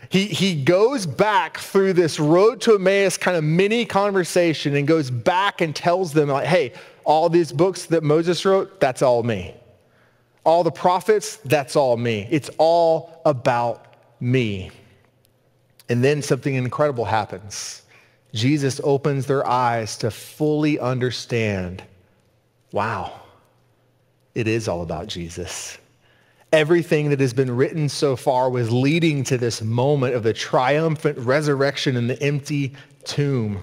He, 0.08 0.26
he 0.26 0.54
goes 0.54 1.04
back 1.04 1.58
through 1.58 1.94
this 1.94 2.20
road 2.20 2.60
to 2.60 2.76
Emmaus 2.76 3.16
kind 3.16 3.37
of 3.37 3.42
mini 3.42 3.84
conversation 3.87 4.76
and 4.76 4.87
goes 4.87 5.10
back 5.10 5.60
and 5.60 5.75
tells 5.75 6.12
them, 6.12 6.28
like, 6.28 6.46
hey, 6.46 6.75
all 7.02 7.28
these 7.28 7.50
books 7.50 7.87
that 7.87 8.04
Moses 8.04 8.44
wrote, 8.44 8.78
that's 8.78 9.02
all 9.02 9.25
me. 9.25 9.52
All 10.44 10.62
the 10.62 10.70
prophets, 10.70 11.38
that's 11.38 11.75
all 11.75 11.96
me. 11.96 12.28
It's 12.30 12.50
all 12.56 13.20
about 13.25 13.96
me. 14.20 14.70
And 15.88 16.04
then 16.04 16.23
something 16.23 16.54
incredible 16.54 17.04
happens. 17.04 17.83
Jesus 18.35 18.80
opens 18.85 19.26
their 19.26 19.47
eyes 19.47 19.97
to 19.99 20.11
fully 20.11 20.78
understand, 20.78 21.83
wow, 22.73 23.21
it 24.35 24.47
is 24.47 24.68
all 24.68 24.83
about 24.83 25.07
Jesus. 25.07 25.78
Everything 26.52 27.11
that 27.11 27.21
has 27.21 27.33
been 27.33 27.54
written 27.54 27.88
so 27.88 28.16
far 28.16 28.50
was 28.50 28.71
leading 28.71 29.25
to 29.25 29.38
this 29.38 29.62
moment 29.62 30.14
of 30.14 30.23
the 30.23 30.33
triumphant 30.33 31.18
resurrection 31.18 31.97
in 31.97 32.07
the 32.07 32.23
empty 32.23 32.75
tomb. 33.04 33.62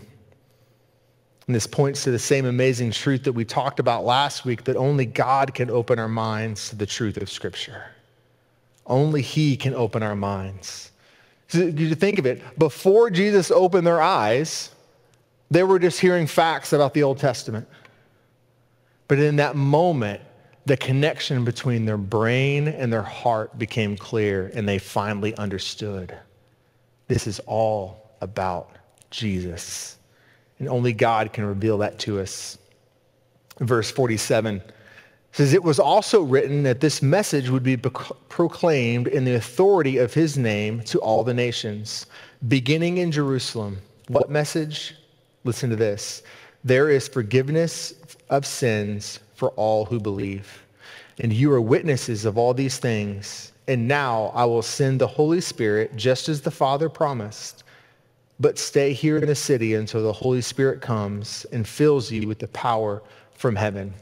And 1.47 1.55
this 1.55 1.67
points 1.67 2.03
to 2.03 2.11
the 2.11 2.19
same 2.19 2.45
amazing 2.45 2.91
truth 2.91 3.23
that 3.23 3.33
we 3.33 3.45
talked 3.45 3.79
about 3.79 4.03
last 4.03 4.45
week, 4.45 4.63
that 4.63 4.75
only 4.75 5.05
God 5.05 5.53
can 5.53 5.69
open 5.69 5.99
our 5.99 6.07
minds 6.07 6.69
to 6.69 6.75
the 6.75 6.87
truth 6.87 7.17
of 7.17 7.29
Scripture. 7.29 7.83
Only 8.87 9.21
he 9.21 9.55
can 9.55 9.75
open 9.75 10.01
our 10.01 10.15
minds. 10.15 10.91
So 11.47 11.59
you 11.59 11.93
think 11.95 12.19
of 12.19 12.25
it, 12.25 12.41
before 12.57 13.09
Jesus 13.09 13.51
opened 13.51 13.85
their 13.85 14.01
eyes, 14.01 14.71
they 15.51 15.63
were 15.63 15.79
just 15.79 15.99
hearing 15.99 16.27
facts 16.27 16.73
about 16.73 16.93
the 16.93 17.03
Old 17.03 17.19
Testament. 17.19 17.67
But 19.07 19.19
in 19.19 19.35
that 19.35 19.55
moment, 19.55 20.21
the 20.65 20.75
connection 20.75 21.45
between 21.45 21.85
their 21.85 21.97
brain 21.97 22.67
and 22.67 22.91
their 22.91 23.03
heart 23.03 23.57
became 23.57 23.95
clear 23.95 24.51
and 24.55 24.67
they 24.67 24.79
finally 24.79 25.35
understood. 25.35 26.17
This 27.07 27.27
is 27.27 27.39
all 27.45 28.09
about 28.21 28.71
Jesus. 29.11 29.97
And 30.57 30.67
only 30.67 30.93
God 30.93 31.33
can 31.33 31.45
reveal 31.45 31.77
that 31.79 31.99
to 31.99 32.19
us. 32.19 32.57
Verse 33.59 33.91
47 33.91 34.61
says, 35.35 35.53
It 35.53 35.63
was 35.63 35.79
also 35.79 36.21
written 36.21 36.63
that 36.63 36.79
this 36.79 37.01
message 37.01 37.49
would 37.49 37.63
be 37.63 37.75
proclaimed 37.75 39.07
in 39.07 39.25
the 39.25 39.35
authority 39.35 39.97
of 39.97 40.13
his 40.13 40.37
name 40.37 40.81
to 40.83 40.97
all 40.99 41.25
the 41.25 41.33
nations, 41.33 42.05
beginning 42.47 42.99
in 42.99 43.11
Jerusalem. 43.11 43.79
What 44.07 44.29
message? 44.29 44.95
Listen 45.43 45.69
to 45.69 45.75
this. 45.75 46.23
There 46.63 46.89
is 46.89 47.09
forgiveness 47.09 47.93
of 48.29 48.45
sins 48.45 49.19
for 49.35 49.49
all 49.51 49.83
who 49.83 49.99
believe. 49.99 50.63
And 51.19 51.33
you 51.33 51.51
are 51.51 51.61
witnesses 51.61 52.23
of 52.23 52.37
all 52.37 52.53
these 52.53 52.77
things. 52.77 53.51
And 53.67 53.89
now 53.89 54.31
I 54.35 54.45
will 54.45 54.61
send 54.61 55.01
the 55.01 55.07
Holy 55.07 55.41
Spirit 55.41 55.97
just 55.97 56.29
as 56.29 56.41
the 56.41 56.51
Father 56.51 56.87
promised. 56.87 57.63
But 58.39 58.57
stay 58.57 58.93
here 58.93 59.17
in 59.17 59.27
the 59.27 59.35
city 59.35 59.73
until 59.73 60.01
the 60.01 60.13
Holy 60.13 60.41
Spirit 60.41 60.81
comes 60.81 61.45
and 61.51 61.67
fills 61.67 62.09
you 62.09 62.25
with 62.25 62.39
the 62.39 62.47
power 62.49 63.03
from 63.33 63.55
heaven. 63.55 63.93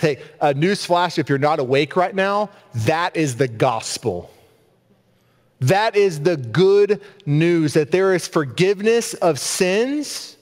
Hey, 0.00 0.22
a 0.40 0.54
newsflash, 0.54 1.18
if 1.18 1.28
you're 1.28 1.36
not 1.36 1.58
awake 1.58 1.94
right 1.94 2.14
now, 2.14 2.48
that 2.74 3.16
is 3.16 3.36
the 3.36 3.48
gospel. 3.48 4.30
That 5.60 5.94
is 5.94 6.20
the 6.20 6.38
good 6.38 7.02
news 7.26 7.74
that 7.74 7.90
there 7.90 8.14
is 8.14 8.26
forgiveness 8.26 9.12
of 9.12 9.38
sins. 9.38 10.38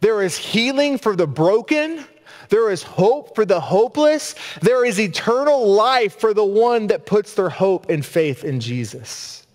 There 0.00 0.22
is 0.22 0.38
healing 0.38 0.96
for 0.96 1.14
the 1.14 1.26
broken. 1.26 2.02
There 2.48 2.70
is 2.70 2.82
hope 2.82 3.34
for 3.34 3.44
the 3.44 3.60
hopeless. 3.60 4.34
There 4.62 4.86
is 4.86 4.98
eternal 4.98 5.70
life 5.70 6.18
for 6.18 6.32
the 6.32 6.44
one 6.44 6.86
that 6.86 7.04
puts 7.04 7.34
their 7.34 7.50
hope 7.50 7.90
and 7.90 8.04
faith 8.04 8.42
in 8.42 8.58
Jesus. 8.58 9.46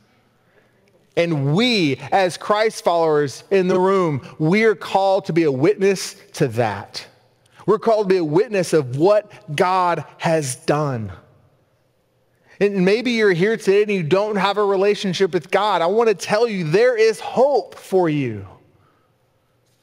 And 1.15 1.55
we, 1.55 1.97
as 2.11 2.37
Christ 2.37 2.83
followers 2.83 3.43
in 3.49 3.67
the 3.67 3.79
room, 3.79 4.21
we 4.37 4.63
are 4.65 4.75
called 4.75 5.25
to 5.25 5.33
be 5.33 5.41
a 5.43 5.51
witness 5.51 6.15
to 6.33 6.47
that. 6.49 7.07
We're 7.67 7.79
called 7.79 8.07
to 8.07 8.13
be 8.15 8.17
a 8.17 8.23
witness 8.23 8.73
of 8.73 8.97
what 8.97 9.55
God 9.55 10.05
has 10.17 10.55
done. 10.55 11.11
And 12.59 12.85
maybe 12.85 13.11
you're 13.11 13.33
here 13.33 13.57
today 13.57 13.83
and 13.83 13.91
you 13.91 14.03
don't 14.03 14.37
have 14.37 14.57
a 14.57 14.65
relationship 14.65 15.33
with 15.33 15.51
God. 15.51 15.81
I 15.81 15.85
want 15.85 16.07
to 16.07 16.15
tell 16.15 16.47
you 16.47 16.63
there 16.63 16.97
is 16.97 17.19
hope 17.19 17.75
for 17.75 18.09
you. 18.09 18.47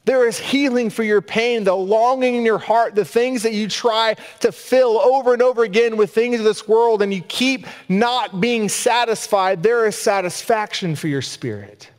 There 0.03 0.27
is 0.27 0.37
healing 0.37 0.89
for 0.89 1.03
your 1.03 1.21
pain, 1.21 1.63
the 1.63 1.75
longing 1.75 2.35
in 2.35 2.43
your 2.43 2.57
heart, 2.57 2.95
the 2.95 3.05
things 3.05 3.43
that 3.43 3.53
you 3.53 3.67
try 3.67 4.15
to 4.39 4.51
fill 4.51 4.99
over 4.99 5.33
and 5.33 5.41
over 5.41 5.63
again 5.63 5.95
with 5.95 6.13
things 6.13 6.39
of 6.39 6.45
this 6.45 6.67
world 6.67 7.01
and 7.01 7.13
you 7.13 7.21
keep 7.21 7.67
not 7.87 8.41
being 8.41 8.67
satisfied. 8.67 9.63
There 9.63 9.85
is 9.85 9.95
satisfaction 9.95 10.95
for 10.95 11.07
your 11.07 11.23
spirit. 11.23 11.89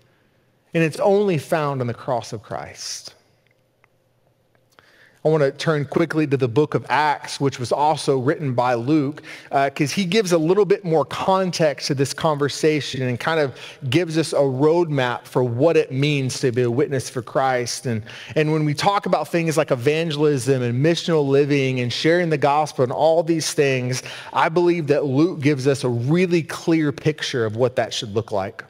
And 0.74 0.82
it's 0.82 1.00
only 1.00 1.38
found 1.38 1.80
on 1.80 1.86
the 1.86 1.94
cross 1.94 2.32
of 2.32 2.42
Christ. 2.42 3.15
I 5.26 5.28
want 5.28 5.42
to 5.42 5.50
turn 5.50 5.86
quickly 5.86 6.24
to 6.28 6.36
the 6.36 6.46
book 6.46 6.74
of 6.74 6.86
Acts, 6.88 7.40
which 7.40 7.58
was 7.58 7.72
also 7.72 8.16
written 8.16 8.54
by 8.54 8.74
Luke, 8.74 9.24
because 9.50 9.90
uh, 9.90 9.96
he 9.96 10.04
gives 10.04 10.30
a 10.30 10.38
little 10.38 10.64
bit 10.64 10.84
more 10.84 11.04
context 11.04 11.88
to 11.88 11.96
this 11.96 12.14
conversation 12.14 13.02
and 13.02 13.18
kind 13.18 13.40
of 13.40 13.58
gives 13.90 14.18
us 14.18 14.32
a 14.32 14.36
roadmap 14.36 15.24
for 15.24 15.42
what 15.42 15.76
it 15.76 15.90
means 15.90 16.38
to 16.38 16.52
be 16.52 16.62
a 16.62 16.70
witness 16.70 17.10
for 17.10 17.22
Christ. 17.22 17.86
And, 17.86 18.04
and 18.36 18.52
when 18.52 18.64
we 18.64 18.72
talk 18.72 19.06
about 19.06 19.26
things 19.26 19.56
like 19.56 19.72
evangelism 19.72 20.62
and 20.62 20.80
missional 20.80 21.26
living 21.26 21.80
and 21.80 21.92
sharing 21.92 22.30
the 22.30 22.38
gospel 22.38 22.84
and 22.84 22.92
all 22.92 23.24
these 23.24 23.52
things, 23.52 24.04
I 24.32 24.48
believe 24.48 24.86
that 24.86 25.06
Luke 25.06 25.40
gives 25.40 25.66
us 25.66 25.82
a 25.82 25.88
really 25.88 26.44
clear 26.44 26.92
picture 26.92 27.44
of 27.44 27.56
what 27.56 27.74
that 27.74 27.92
should 27.92 28.14
look 28.14 28.30
like. 28.30 28.64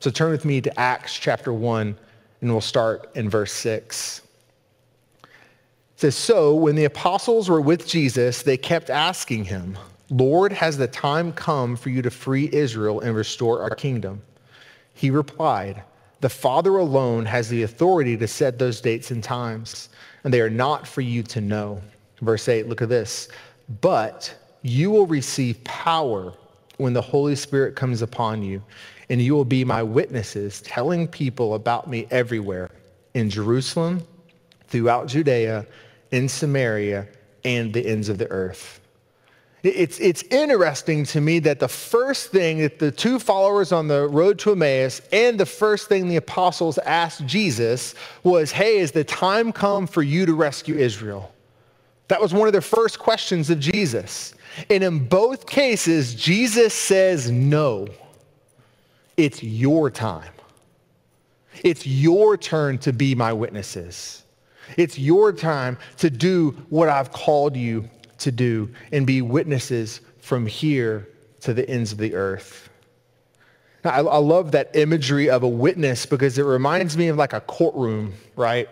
So 0.00 0.10
turn 0.10 0.32
with 0.32 0.44
me 0.44 0.60
to 0.60 0.76
Acts 0.76 1.16
chapter 1.16 1.52
1, 1.52 1.96
and 2.40 2.50
we'll 2.50 2.60
start 2.60 3.12
in 3.14 3.30
verse 3.30 3.52
6. 3.52 4.22
It 5.94 6.00
says, 6.00 6.16
So 6.16 6.54
when 6.54 6.74
the 6.74 6.84
apostles 6.84 7.48
were 7.48 7.60
with 7.60 7.86
Jesus, 7.86 8.42
they 8.42 8.56
kept 8.56 8.90
asking 8.90 9.44
him, 9.44 9.78
Lord, 10.10 10.52
has 10.52 10.76
the 10.76 10.88
time 10.88 11.32
come 11.32 11.76
for 11.76 11.88
you 11.88 12.02
to 12.02 12.10
free 12.10 12.50
Israel 12.52 13.00
and 13.00 13.16
restore 13.16 13.62
our 13.62 13.74
kingdom? 13.74 14.22
He 14.94 15.10
replied, 15.10 15.82
The 16.20 16.28
Father 16.28 16.76
alone 16.76 17.26
has 17.26 17.48
the 17.48 17.62
authority 17.62 18.16
to 18.16 18.28
set 18.28 18.58
those 18.58 18.80
dates 18.80 19.10
and 19.10 19.22
times, 19.22 19.88
and 20.22 20.32
they 20.32 20.40
are 20.40 20.50
not 20.50 20.86
for 20.86 21.00
you 21.00 21.22
to 21.24 21.40
know. 21.40 21.80
Verse 22.20 22.48
8, 22.48 22.68
look 22.68 22.82
at 22.82 22.88
this. 22.88 23.28
But 23.80 24.34
you 24.62 24.90
will 24.90 25.06
receive 25.06 25.62
power 25.64 26.32
when 26.76 26.92
the 26.92 27.02
Holy 27.02 27.36
Spirit 27.36 27.76
comes 27.76 28.02
upon 28.02 28.42
you, 28.42 28.62
and 29.08 29.20
you 29.20 29.34
will 29.34 29.44
be 29.44 29.64
my 29.64 29.82
witnesses, 29.82 30.60
telling 30.62 31.06
people 31.06 31.54
about 31.54 31.88
me 31.88 32.06
everywhere 32.10 32.70
in 33.14 33.30
Jerusalem, 33.30 34.02
throughout 34.68 35.06
Judea, 35.06 35.66
in 36.14 36.28
Samaria, 36.28 37.08
and 37.44 37.72
the 37.72 37.84
ends 37.84 38.08
of 38.08 38.18
the 38.18 38.30
earth. 38.30 38.80
It's, 39.64 39.98
it's 39.98 40.22
interesting 40.24 41.04
to 41.06 41.20
me 41.20 41.38
that 41.40 41.58
the 41.58 41.68
first 41.68 42.30
thing 42.30 42.58
that 42.58 42.78
the 42.78 42.92
two 42.92 43.18
followers 43.18 43.72
on 43.72 43.88
the 43.88 44.06
road 44.08 44.38
to 44.40 44.52
Emmaus 44.52 45.00
and 45.10 45.40
the 45.40 45.46
first 45.46 45.88
thing 45.88 46.06
the 46.06 46.16
apostles 46.16 46.76
asked 46.78 47.24
Jesus 47.26 47.94
was, 48.22 48.52
hey, 48.52 48.78
is 48.78 48.92
the 48.92 49.04
time 49.04 49.52
come 49.52 49.86
for 49.86 50.02
you 50.02 50.26
to 50.26 50.34
rescue 50.34 50.74
Israel? 50.76 51.32
That 52.08 52.20
was 52.20 52.34
one 52.34 52.46
of 52.46 52.52
the 52.52 52.60
first 52.60 52.98
questions 52.98 53.48
of 53.48 53.58
Jesus. 53.58 54.34
And 54.68 54.84
in 54.84 55.08
both 55.08 55.46
cases, 55.46 56.14
Jesus 56.14 56.74
says, 56.74 57.30
no, 57.30 57.88
it's 59.16 59.42
your 59.42 59.90
time. 59.90 60.32
It's 61.62 61.86
your 61.86 62.36
turn 62.36 62.76
to 62.78 62.92
be 62.92 63.14
my 63.14 63.32
witnesses. 63.32 64.23
It's 64.76 64.98
your 64.98 65.32
time 65.32 65.78
to 65.98 66.10
do 66.10 66.50
what 66.68 66.88
I've 66.88 67.12
called 67.12 67.56
you 67.56 67.88
to 68.18 68.32
do 68.32 68.70
and 68.92 69.06
be 69.06 69.22
witnesses 69.22 70.00
from 70.20 70.46
here 70.46 71.08
to 71.40 71.52
the 71.52 71.68
ends 71.68 71.92
of 71.92 71.98
the 71.98 72.14
earth. 72.14 72.70
Now, 73.84 73.90
I, 73.90 73.98
I 73.98 74.18
love 74.18 74.52
that 74.52 74.74
imagery 74.74 75.28
of 75.28 75.42
a 75.42 75.48
witness 75.48 76.06
because 76.06 76.38
it 76.38 76.44
reminds 76.44 76.96
me 76.96 77.08
of 77.08 77.16
like 77.16 77.34
a 77.34 77.40
courtroom, 77.42 78.14
right? 78.34 78.68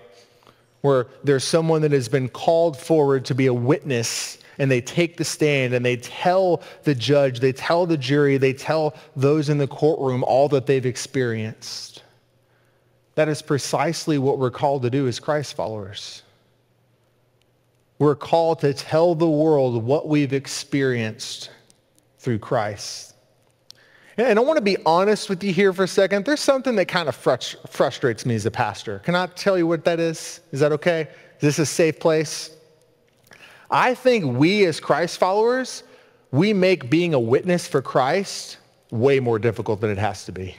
Where 0.81 1.09
there's 1.23 1.45
someone 1.45 1.83
that 1.83 1.93
has 1.93 2.09
been 2.09 2.29
called 2.29 2.79
forward 2.79 3.27
to 3.27 3.35
be 3.35 3.47
a 3.47 3.55
witness 3.55 4.39
and 4.59 4.71
they 4.71 4.81
take 4.81 5.17
the 5.17 5.25
stand 5.25 5.75
and 5.75 5.85
they 5.85 5.97
tell 5.97 6.63
the 6.85 6.95
judge, 6.95 7.41
they 7.41 7.53
tell 7.53 7.87
the 7.87 7.97
jury, 7.97 8.39
they 8.39 8.53
tell 8.53 8.95
those 9.17 9.49
in 9.49 9.59
the 9.59 9.67
courtroom 9.67 10.25
all 10.25 10.49
that 10.49 10.67
they've 10.67 10.87
experienced. 10.87 12.02
That 13.15 13.29
is 13.29 13.43
precisely 13.43 14.19
what 14.19 14.39
we're 14.39 14.51
called 14.51 14.83
to 14.83 14.91
do 14.91 15.07
as 15.07 15.21
Christ 15.21 15.55
followers. 15.55 16.23
We're 17.99 18.17
called 18.17 18.61
to 18.61 18.75
tell 18.75 19.15
the 19.15 19.29
world 19.29 19.83
what 19.85 20.09
we've 20.09 20.33
experienced 20.33 21.51
through 22.19 22.39
Christ. 22.39 23.15
And 24.17 24.39
I 24.39 24.43
want 24.43 24.57
to 24.59 24.63
be 24.63 24.77
honest 24.85 25.31
with 25.31 25.43
you 25.45 25.53
here 25.53 25.73
for 25.73 25.85
a 25.85 25.89
second. 25.89 26.25
There's 26.25 26.41
something 26.41 26.75
that 26.77 26.87
kind 26.87 27.09
of 27.09 27.15
frustrates 27.17 28.27
me 28.27 28.35
as 28.35 28.45
a 28.45 28.51
pastor. 28.51 28.99
Can 29.01 29.15
I 29.15 29.27
tell 29.27 29.57
you 29.57 29.67
what 29.67 29.85
that 29.85 30.01
is? 30.01 30.41
Is 30.53 30.61
that 30.61 30.73
okay? 30.73 31.09
Is 31.37 31.41
this 31.41 31.59
a 31.59 31.67
safe 31.67 31.99
place? 31.99 32.51
I 33.71 33.95
think 33.95 34.37
we 34.37 34.67
as 34.67 34.81
Christ 34.81 35.19
followers, 35.19 35.83
we 36.31 36.53
make 36.53 36.91
being 36.91 37.15
a 37.15 37.21
witness 37.21 37.67
for 37.67 37.81
Christ 37.81 38.59
way 38.91 39.19
more 39.21 39.39
difficult 39.39 39.81
than 39.81 39.91
it 39.91 39.99
has 39.99 40.25
to 40.27 40.33
be. 40.33 40.57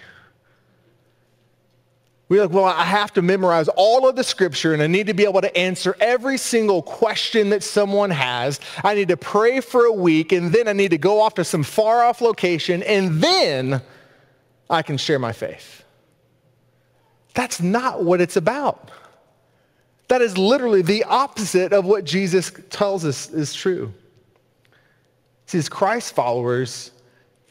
We're 2.34 2.42
like, 2.42 2.52
well, 2.52 2.66
I 2.66 2.84
have 2.84 3.14
to 3.14 3.22
memorize 3.22 3.68
all 3.76 4.10
of 4.10 4.16
the 4.16 4.24
scripture 4.24 4.74
and 4.74 4.82
I 4.82 4.88
need 4.88 5.06
to 5.06 5.14
be 5.14 5.24
able 5.24 5.42
to 5.42 5.56
answer 5.56 5.96
every 6.00 6.40
single 6.40 6.82
question 6.82 7.50
that 7.50 7.62
someone 7.62 8.10
has. 8.10 8.60
I 8.84 8.96
need 8.96 9.10
to 9.10 9.18
pray 9.18 9.62
for 9.62 9.86
a 9.86 9.94
week 9.94 10.32
and 10.32 10.52
then 10.52 10.68
I 10.68 10.74
need 10.74 10.90
to 10.90 10.98
go 10.98 11.22
off 11.22 11.36
to 11.36 11.44
some 11.44 11.62
far 11.62 12.04
off 12.04 12.22
location 12.22 12.82
and 12.82 13.22
then 13.22 13.84
I 14.68 14.82
can 14.82 14.98
share 14.98 15.20
my 15.20 15.32
faith. 15.32 15.84
That's 17.36 17.62
not 17.62 18.04
what 18.04 18.20
it's 18.20 18.36
about. 18.36 18.90
That 20.08 20.24
is 20.24 20.36
literally 20.36 20.82
the 20.82 21.04
opposite 21.04 21.72
of 21.72 21.86
what 21.86 22.04
Jesus 22.04 22.52
tells 22.72 23.06
us 23.06 23.30
is 23.30 23.54
true. 23.54 23.94
See, 25.46 25.60
as 25.60 25.70
Christ 25.70 26.16
followers, 26.16 26.90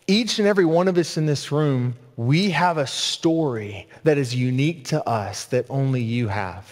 each 0.09 0.41
and 0.41 0.49
every 0.49 0.65
one 0.65 0.89
of 0.89 0.99
us 0.99 1.17
in 1.17 1.27
this 1.27 1.53
room, 1.53 1.95
we 2.27 2.51
have 2.51 2.79
a 2.79 2.87
story 2.87 3.89
that 4.05 4.19
is 4.19 4.35
unique 4.35 4.87
to 4.87 5.07
us 5.09 5.47
that 5.47 5.67
only 5.69 6.03
you 6.03 6.29
have. 6.29 6.67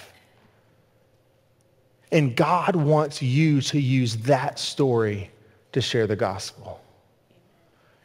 And 2.12 2.34
God 2.34 2.76
wants 2.76 3.22
you 3.22 3.60
to 3.62 3.80
use 3.80 4.16
that 4.18 4.58
story 4.58 5.30
to 5.72 5.80
share 5.80 6.06
the 6.06 6.16
gospel. 6.16 6.80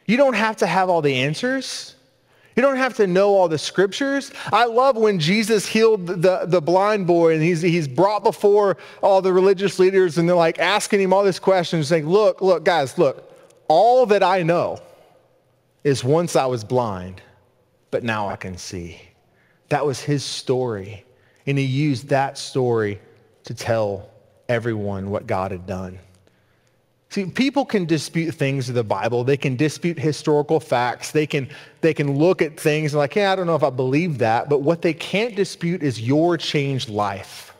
You 0.06 0.16
don't 0.16 0.34
have 0.34 0.56
to 0.58 0.66
have 0.66 0.88
all 0.88 1.02
the 1.02 1.14
answers. 1.14 1.96
You 2.54 2.62
don't 2.62 2.76
have 2.76 2.94
to 2.96 3.06
know 3.06 3.34
all 3.34 3.48
the 3.48 3.58
scriptures. 3.58 4.32
I 4.52 4.64
love 4.64 4.96
when 4.96 5.18
Jesus 5.18 5.66
healed 5.66 6.06
the, 6.06 6.46
the 6.46 6.62
blind 6.62 7.06
boy 7.06 7.34
and 7.34 7.42
he's, 7.42 7.60
he's 7.60 7.88
brought 7.88 8.22
before 8.22 8.78
all 9.02 9.20
the 9.20 9.32
religious 9.32 9.78
leaders 9.78 10.16
and 10.16 10.28
they're 10.28 10.36
like 10.36 10.58
asking 10.58 11.00
him 11.00 11.12
all 11.12 11.24
these 11.24 11.38
questions 11.38 11.88
saying, 11.88 12.08
look, 12.08 12.40
look, 12.40 12.64
guys, 12.64 12.96
look, 12.96 13.30
all 13.68 14.06
that 14.06 14.22
I 14.22 14.42
know 14.42 14.80
is 15.84 16.02
once 16.02 16.34
I 16.34 16.46
was 16.46 16.64
blind, 16.64 17.20
but 17.90 18.02
now 18.04 18.28
I 18.28 18.36
can 18.36 18.56
see. 18.56 19.00
That 19.68 19.84
was 19.84 20.00
his 20.00 20.24
story. 20.24 21.04
And 21.46 21.58
he 21.58 21.64
used 21.64 22.08
that 22.08 22.38
story 22.38 23.00
to 23.44 23.54
tell 23.54 24.10
everyone 24.48 25.10
what 25.10 25.26
God 25.26 25.50
had 25.50 25.66
done. 25.66 25.98
See, 27.08 27.24
people 27.24 27.64
can 27.64 27.86
dispute 27.86 28.32
things 28.32 28.68
of 28.68 28.74
the 28.74 28.84
Bible. 28.84 29.22
They 29.22 29.36
can 29.36 29.56
dispute 29.56 29.98
historical 29.98 30.58
facts. 30.58 31.12
They 31.12 31.26
can, 31.26 31.48
they 31.80 31.94
can 31.94 32.18
look 32.18 32.42
at 32.42 32.58
things 32.58 32.92
and 32.92 32.98
like, 32.98 33.14
yeah, 33.14 33.32
I 33.32 33.36
don't 33.36 33.46
know 33.46 33.54
if 33.54 33.62
I 33.62 33.70
believe 33.70 34.18
that. 34.18 34.48
But 34.48 34.62
what 34.62 34.82
they 34.82 34.92
can't 34.92 35.36
dispute 35.36 35.82
is 35.82 36.00
your 36.00 36.36
changed 36.36 36.88
life. 36.88 37.54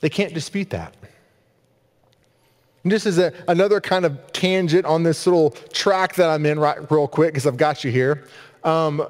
They 0.00 0.08
can't 0.08 0.34
dispute 0.34 0.70
that. 0.70 0.94
And 2.82 2.90
this 2.90 3.06
is 3.06 3.18
a, 3.18 3.32
another 3.46 3.80
kind 3.80 4.04
of 4.04 4.32
tangent 4.32 4.84
on 4.84 5.02
this 5.02 5.26
little 5.26 5.50
track 5.50 6.16
that 6.16 6.28
I'm 6.28 6.44
in 6.46 6.58
right 6.58 6.90
real 6.90 7.06
quick 7.06 7.32
because 7.32 7.46
I've 7.46 7.56
got 7.56 7.84
you 7.84 7.92
here. 7.92 8.24
Um, 8.64 9.06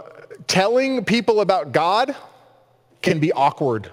telling 0.47 1.05
people 1.05 1.41
about 1.41 1.73
God 1.73 2.17
can 3.03 3.19
be 3.19 3.33
awkward. 3.33 3.91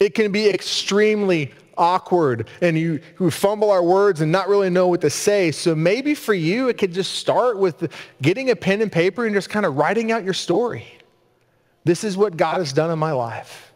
It 0.00 0.14
can 0.14 0.32
be 0.32 0.48
extremely 0.48 1.52
awkward 1.76 2.48
and 2.60 2.78
you, 2.78 3.00
you 3.18 3.30
fumble 3.30 3.70
our 3.70 3.82
words 3.82 4.20
and 4.20 4.30
not 4.30 4.48
really 4.48 4.70
know 4.70 4.88
what 4.88 5.00
to 5.02 5.10
say. 5.10 5.50
So 5.50 5.74
maybe 5.74 6.14
for 6.14 6.34
you, 6.34 6.68
it 6.68 6.78
could 6.78 6.92
just 6.92 7.16
start 7.16 7.58
with 7.58 7.92
getting 8.22 8.50
a 8.50 8.56
pen 8.56 8.80
and 8.82 8.90
paper 8.90 9.26
and 9.26 9.34
just 9.34 9.50
kind 9.50 9.66
of 9.66 9.76
writing 9.76 10.12
out 10.12 10.24
your 10.24 10.34
story. 10.34 10.86
This 11.84 12.04
is 12.04 12.16
what 12.16 12.36
God 12.36 12.58
has 12.58 12.72
done 12.72 12.90
in 12.90 12.98
my 12.98 13.12
life. 13.12 13.72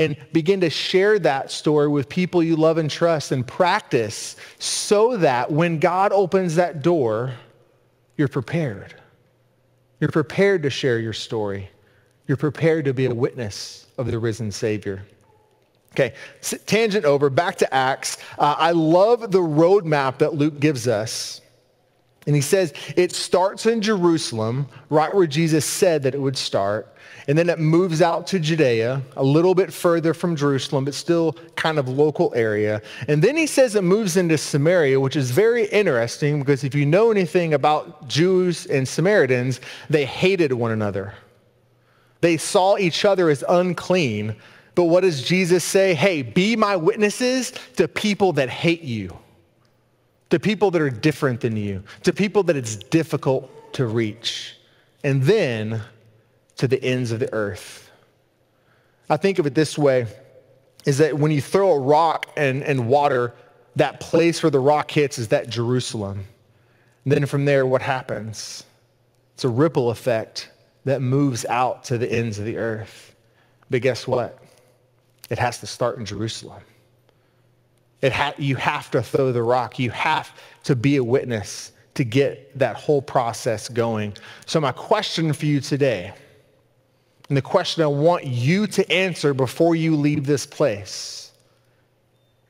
And 0.00 0.16
begin 0.32 0.60
to 0.60 0.70
share 0.70 1.18
that 1.20 1.50
story 1.50 1.88
with 1.88 2.08
people 2.08 2.42
you 2.42 2.54
love 2.54 2.78
and 2.78 2.88
trust 2.88 3.32
and 3.32 3.44
practice 3.44 4.36
so 4.58 5.16
that 5.16 5.50
when 5.50 5.80
God 5.80 6.12
opens 6.12 6.54
that 6.54 6.82
door, 6.82 7.32
you're 8.16 8.28
prepared. 8.28 8.94
You're 10.00 10.10
prepared 10.10 10.62
to 10.62 10.70
share 10.70 10.98
your 10.98 11.12
story. 11.12 11.70
You're 12.26 12.36
prepared 12.36 12.84
to 12.84 12.94
be 12.94 13.06
a 13.06 13.14
witness 13.14 13.86
of 13.96 14.10
the 14.10 14.18
risen 14.18 14.52
Savior. 14.52 15.02
Okay, 15.92 16.14
tangent 16.66 17.04
over, 17.04 17.30
back 17.30 17.56
to 17.56 17.74
Acts. 17.74 18.18
Uh, 18.38 18.54
I 18.58 18.72
love 18.72 19.32
the 19.32 19.40
roadmap 19.40 20.18
that 20.18 20.34
Luke 20.34 20.60
gives 20.60 20.86
us. 20.86 21.40
And 22.28 22.36
he 22.36 22.42
says 22.42 22.74
it 22.94 23.12
starts 23.12 23.64
in 23.64 23.80
Jerusalem, 23.80 24.68
right 24.90 25.12
where 25.12 25.26
Jesus 25.26 25.64
said 25.64 26.02
that 26.02 26.14
it 26.14 26.20
would 26.20 26.36
start. 26.36 26.94
And 27.26 27.36
then 27.38 27.48
it 27.48 27.58
moves 27.58 28.02
out 28.02 28.26
to 28.28 28.38
Judea, 28.38 29.02
a 29.16 29.24
little 29.24 29.54
bit 29.54 29.72
further 29.72 30.12
from 30.12 30.36
Jerusalem, 30.36 30.84
but 30.84 30.94
still 30.94 31.32
kind 31.56 31.78
of 31.78 31.88
local 31.88 32.30
area. 32.36 32.82
And 33.08 33.24
then 33.24 33.34
he 33.34 33.46
says 33.46 33.74
it 33.74 33.82
moves 33.82 34.18
into 34.18 34.36
Samaria, 34.36 35.00
which 35.00 35.16
is 35.16 35.30
very 35.30 35.66
interesting 35.68 36.38
because 36.38 36.64
if 36.64 36.74
you 36.74 36.86
know 36.86 37.10
anything 37.10 37.54
about 37.54 38.06
Jews 38.08 38.66
and 38.66 38.86
Samaritans, 38.86 39.62
they 39.88 40.04
hated 40.04 40.52
one 40.52 40.70
another. 40.70 41.14
They 42.20 42.36
saw 42.36 42.76
each 42.76 43.04
other 43.04 43.30
as 43.30 43.42
unclean 43.48 44.36
but 44.78 44.84
what 44.84 45.00
does 45.00 45.24
Jesus 45.24 45.64
say? 45.64 45.92
Hey, 45.92 46.22
be 46.22 46.54
my 46.54 46.76
witnesses 46.76 47.52
to 47.74 47.88
people 47.88 48.34
that 48.34 48.48
hate 48.48 48.82
you, 48.82 49.10
to 50.30 50.38
people 50.38 50.70
that 50.70 50.82
are 50.82 50.90
different 50.90 51.40
than 51.40 51.56
you, 51.56 51.82
to 52.02 52.12
people 52.12 52.42
that 52.44 52.56
it's 52.56 52.76
difficult 52.76 53.72
to 53.74 53.86
reach, 53.86 54.56
and 55.04 55.22
then 55.22 55.80
to 56.56 56.68
the 56.68 56.82
ends 56.82 57.12
of 57.12 57.20
the 57.20 57.32
earth. 57.32 57.90
I 59.08 59.16
think 59.16 59.38
of 59.38 59.46
it 59.46 59.54
this 59.54 59.78
way, 59.78 60.06
is 60.84 60.98
that 60.98 61.18
when 61.18 61.30
you 61.30 61.40
throw 61.40 61.72
a 61.72 61.78
rock 61.78 62.26
and, 62.36 62.62
and 62.62 62.88
water, 62.88 63.34
that 63.76 64.00
place 64.00 64.42
where 64.42 64.50
the 64.50 64.60
rock 64.60 64.90
hits 64.90 65.18
is 65.18 65.28
that 65.28 65.48
Jerusalem. 65.48 66.24
And 67.04 67.12
then 67.12 67.26
from 67.26 67.44
there, 67.44 67.64
what 67.64 67.80
happens? 67.80 68.64
It's 69.34 69.44
a 69.44 69.48
ripple 69.48 69.90
effect 69.90 70.50
that 70.84 71.00
moves 71.00 71.44
out 71.46 71.84
to 71.84 71.98
the 71.98 72.10
ends 72.10 72.38
of 72.38 72.44
the 72.44 72.56
earth. 72.56 73.14
But 73.70 73.82
guess 73.82 74.06
what? 74.06 74.42
It 75.30 75.38
has 75.38 75.58
to 75.60 75.66
start 75.66 75.98
in 75.98 76.04
Jerusalem. 76.04 76.62
It 78.00 78.12
ha- 78.12 78.34
you 78.38 78.56
have 78.56 78.90
to 78.92 79.02
throw 79.02 79.32
the 79.32 79.42
rock. 79.42 79.78
You 79.78 79.90
have 79.90 80.30
to 80.64 80.76
be 80.76 80.96
a 80.96 81.04
witness 81.04 81.72
to 81.94 82.04
get 82.04 82.56
that 82.58 82.76
whole 82.76 83.02
process 83.02 83.68
going. 83.68 84.14
So 84.46 84.60
my 84.60 84.72
question 84.72 85.32
for 85.32 85.46
you 85.46 85.60
today, 85.60 86.12
and 87.28 87.36
the 87.36 87.42
question 87.42 87.82
I 87.82 87.88
want 87.88 88.24
you 88.24 88.66
to 88.68 88.92
answer 88.92 89.34
before 89.34 89.74
you 89.74 89.96
leave 89.96 90.24
this 90.24 90.46
place, 90.46 91.32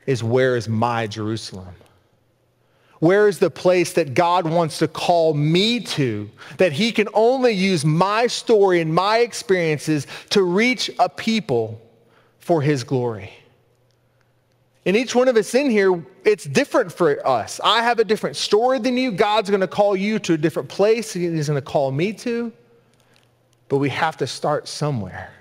is 0.05 0.23
where 0.23 0.55
is 0.55 0.69
my 0.69 1.07
Jerusalem? 1.07 1.75
Where 2.99 3.27
is 3.27 3.39
the 3.39 3.49
place 3.49 3.93
that 3.93 4.13
God 4.13 4.47
wants 4.47 4.79
to 4.79 4.87
call 4.87 5.33
me 5.33 5.79
to? 5.79 6.29
That 6.57 6.73
he 6.73 6.91
can 6.91 7.07
only 7.13 7.53
use 7.53 7.85
my 7.85 8.27
story 8.27 8.81
and 8.81 8.93
my 8.93 9.19
experiences 9.19 10.05
to 10.31 10.43
reach 10.43 10.91
a 10.99 11.07
people 11.09 11.81
for 12.39 12.61
his 12.61 12.83
glory. 12.83 13.31
And 14.85 14.95
each 14.95 15.13
one 15.13 15.27
of 15.27 15.35
us 15.35 15.53
in 15.55 15.69
here, 15.69 16.03
it's 16.23 16.45
different 16.45 16.91
for 16.91 17.25
us. 17.27 17.59
I 17.63 17.83
have 17.83 17.99
a 17.99 18.03
different 18.03 18.35
story 18.35 18.79
than 18.79 18.97
you. 18.97 19.11
God's 19.11 19.49
going 19.49 19.61
to 19.61 19.67
call 19.67 19.95
you 19.95 20.19
to 20.19 20.33
a 20.33 20.37
different 20.37 20.69
place. 20.69 21.13
He's 21.13 21.47
going 21.47 21.61
to 21.61 21.65
call 21.65 21.91
me 21.91 22.13
to. 22.13 22.51
But 23.67 23.77
we 23.77 23.89
have 23.89 24.17
to 24.17 24.27
start 24.27 24.67
somewhere. 24.67 25.31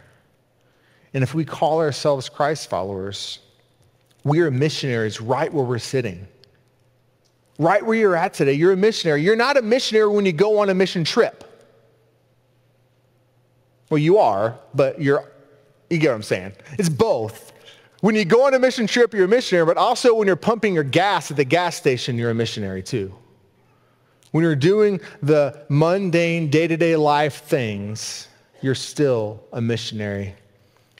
And 1.14 1.22
if 1.22 1.35
we 1.35 1.44
call 1.44 1.81
ourselves 1.81 2.29
Christ 2.29 2.68
followers, 2.68 3.38
we 4.24 4.40
are 4.40 4.51
missionaries 4.51 5.20
right 5.20 5.53
where 5.53 5.64
we're 5.64 5.79
sitting. 5.79 6.27
Right 7.59 7.85
where 7.85 7.96
you're 7.96 8.16
at 8.16 8.35
today, 8.35 8.53
you're 8.53 8.72
a 8.72 8.77
missionary. 8.77 9.22
You're 9.22 9.37
not 9.37 9.57
a 9.57 9.62
missionary 9.62 10.09
when 10.09 10.27
you 10.27 10.33
go 10.33 10.59
on 10.59 10.68
a 10.68 10.74
mission 10.74 11.05
trip. 11.05 11.44
Well, 13.90 13.98
you 13.98 14.18
are, 14.18 14.59
but 14.74 15.01
you're 15.01 15.24
you 15.90 15.98
get 15.98 16.09
what 16.09 16.16
I'm 16.16 16.22
saying? 16.22 16.53
It's 16.79 16.88
both. 16.88 17.53
When 18.01 18.15
you 18.15 18.25
go 18.25 18.47
on 18.47 18.55
a 18.55 18.59
mission 18.59 18.87
trip, 18.87 19.13
you're 19.13 19.25
a 19.25 19.29
missionary, 19.29 19.67
but 19.67 19.77
also 19.77 20.15
when 20.15 20.27
you're 20.27 20.37
pumping 20.37 20.75
your 20.75 20.85
gas 20.85 21.31
at 21.31 21.37
the 21.37 21.45
gas 21.45 21.77
station, 21.77 22.17
you're 22.17 22.31
a 22.31 22.35
missionary 22.35 22.83
too. 22.83 23.13
When 24.31 24.45
you're 24.45 24.55
doing 24.55 25.01
the 25.23 25.65
mundane 25.69 26.49
day-to-day 26.49 26.97
life 26.97 27.43
things, 27.45 28.29
you're 28.61 28.75
still 28.75 29.43
a 29.53 29.61
missionary. 29.61 30.35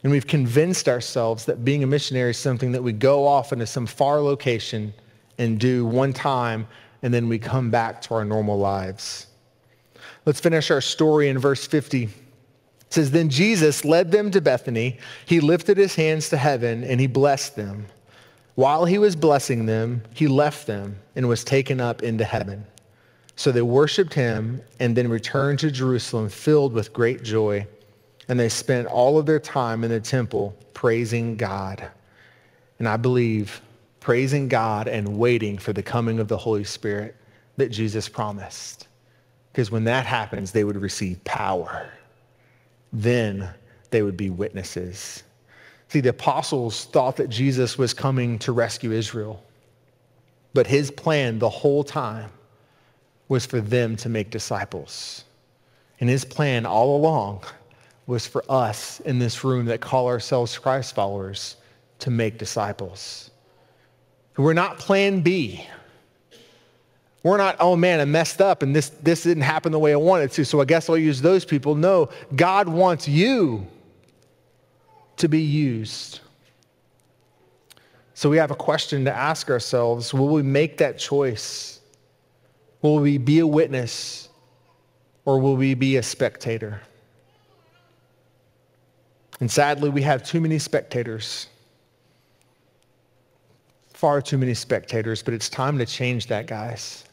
And 0.03 0.11
we've 0.11 0.27
convinced 0.27 0.89
ourselves 0.89 1.45
that 1.45 1.65
being 1.65 1.85
a 1.85 1.87
missionary 1.87 2.31
is 2.31 2.39
something 2.39 2.73
that 2.73 2.83
we 2.83 2.93
go 2.93 3.27
off 3.27 3.53
into 3.53 3.67
some 3.67 3.87
far 3.87 4.21
location 4.21 4.93
and 5.39 5.59
do 5.61 5.87
one 5.87 6.13
time, 6.13 6.67
and 7.03 7.15
then 7.15 7.29
we 7.29 7.39
come 7.39 7.71
back 7.71 8.01
to 8.03 8.15
our 8.15 8.25
normal 8.25 8.59
lives. 8.59 9.27
Let's 10.25 10.41
finish 10.41 10.71
our 10.71 10.81
story 10.81 11.29
in 11.29 11.39
verse 11.39 11.67
50. 11.67 12.09
It 12.89 12.95
says, 12.95 13.11
Then 13.11 13.29
Jesus 13.29 13.85
led 13.85 14.11
them 14.11 14.31
to 14.31 14.41
Bethany. 14.41 14.99
He 15.27 15.41
lifted 15.41 15.77
his 15.77 15.95
hands 15.95 16.31
to 16.31 16.37
heaven 16.37 16.85
and 16.85 17.01
he 17.01 17.07
blessed 17.07 17.55
them. 17.55 17.87
While 18.55 18.87
he 18.87 18.99
was 18.99 19.15
blessing 19.15 19.67
them, 19.67 20.03
he 20.15 20.27
left 20.27 20.67
them 20.67 20.99
and 21.15 21.29
was 21.29 21.45
taken 21.45 21.81
up 21.81 22.03
into 22.03 22.25
heaven. 22.25 22.67
So 23.37 23.53
they 23.53 23.63
worshiped 23.63 24.15
him 24.15 24.63
and 24.81 24.97
then 24.97 25.09
returned 25.09 25.61
to 25.61 25.71
Jerusalem 25.71 26.29
filled 26.29 26.73
with 26.73 26.93
great 26.93 27.23
joy. 27.23 27.67
And 28.29 28.41
they 28.41 28.49
spent 28.49 28.89
all 28.89 29.19
of 29.19 29.27
their 29.27 29.39
time 29.39 29.85
in 29.85 29.91
the 29.91 30.01
temple 30.01 30.57
praising 30.75 31.37
God. 31.37 31.89
And 32.79 32.89
I 32.89 32.97
believe 32.97 33.61
praising 34.01 34.49
God 34.49 34.89
and 34.89 35.19
waiting 35.19 35.59
for 35.59 35.73
the 35.73 35.83
coming 35.83 36.19
of 36.19 36.29
the 36.29 36.37
Holy 36.37 36.65
Spirit 36.65 37.15
that 37.59 37.69
Jesus 37.69 38.09
promised. 38.09 38.89
Because 39.53 39.71
when 39.71 39.85
that 39.85 40.07
happens, 40.07 40.51
they 40.51 40.65
would 40.65 40.77
receive 40.77 41.23
power. 41.25 41.93
Then 42.93 43.49
they 43.91 44.03
would 44.03 44.17
be 44.17 44.31
witnesses. 44.31 45.23
See, 45.89 46.01
the 46.01 46.11
apostles 46.11 46.85
thought 46.87 47.17
that 47.17 47.29
Jesus 47.31 47.79
was 47.79 47.95
coming 47.95 48.39
to 48.41 48.53
rescue 48.53 48.93
Israel. 48.93 49.43
But 50.55 50.67
his 50.67 50.91
plan 50.91 51.39
the 51.39 51.49
whole 51.49 51.85
time 51.85 52.31
was 53.29 53.47
for 53.47 53.61
them 53.61 53.97
to 53.97 54.09
make 54.09 54.31
disciples. 54.31 55.25
And 56.01 56.09
his 56.09 56.25
plan 56.25 56.67
all 56.67 56.97
along 56.97 57.45
was 58.07 58.27
for 58.27 58.43
us 58.49 59.01
in 59.01 59.19
this 59.19 59.45
room 59.45 59.67
that 59.67 59.81
call 59.81 60.07
ourselves 60.07 60.57
Christ 60.57 60.95
followers 60.95 61.57
to 61.99 62.11
make 62.11 62.39
disciples. 62.39 63.31
We're 64.37 64.55
not 64.55 64.79
plan 64.79 65.21
B. 65.21 65.67
We're 67.23 67.37
not, 67.37 67.57
oh 67.59 67.77
man, 67.77 68.01
I 68.01 68.05
messed 68.05 68.41
up 68.41 68.63
and 68.63 68.75
this, 68.75 68.91
this 68.91 69.25
didn't 69.25 69.43
happen 69.43 69.73
the 69.73 69.79
way 69.79 69.93
I 69.93 69.97
wanted 69.97 70.31
to, 70.33 70.45
so 70.45 70.61
I 70.61 70.65
guess 70.65 70.89
I'll 70.89 70.97
use 70.97 71.21
those 71.21 71.45
people. 71.45 71.75
No, 71.75 72.11
God 72.37 72.69
wants 72.69 73.09
you 73.09 73.67
to 75.17 75.29
be 75.29 75.41
used. 75.41 76.21
So 78.15 78.31
we 78.31 78.37
have 78.37 78.51
a 78.51 78.57
question 78.57 79.05
to 79.05 79.13
ask 79.13 79.51
ourselves. 79.51 80.15
Will 80.15 80.29
we 80.29 80.43
make 80.43 80.79
that 80.79 80.99
choice? 80.99 81.81
Will 82.83 82.99
we 82.99 83.19
be 83.19 83.41
a 83.41 83.47
witness 83.47 84.29
or 85.25 85.41
will 85.41 85.57
we 85.57 85.75
be 85.75 85.97
a 85.97 86.03
spectator? 86.03 86.81
And 89.41 89.51
sadly, 89.51 89.89
we 89.89 90.03
have 90.03 90.23
too 90.25 90.41
many 90.41 90.59
spectators. 90.59 91.49
Far 93.93 94.23
too 94.23 94.39
many 94.39 94.55
spectators, 94.55 95.23
but 95.23 95.35
it's 95.35 95.49
time 95.49 95.79
to 95.79 95.87
change 95.87 96.29
that, 96.29 96.47
guys. 96.47 97.05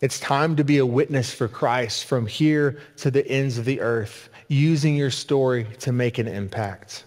It's 0.00 0.20
time 0.20 0.54
to 0.56 0.64
be 0.64 0.78
a 0.78 0.86
witness 0.86 1.32
for 1.34 1.48
Christ 1.48 2.04
from 2.04 2.26
here 2.26 2.80
to 2.98 3.10
the 3.10 3.26
ends 3.26 3.58
of 3.58 3.64
the 3.64 3.80
earth, 3.80 4.28
using 4.46 4.94
your 4.94 5.10
story 5.10 5.66
to 5.80 5.92
make 5.92 6.18
an 6.18 6.28
impact. 6.28 7.04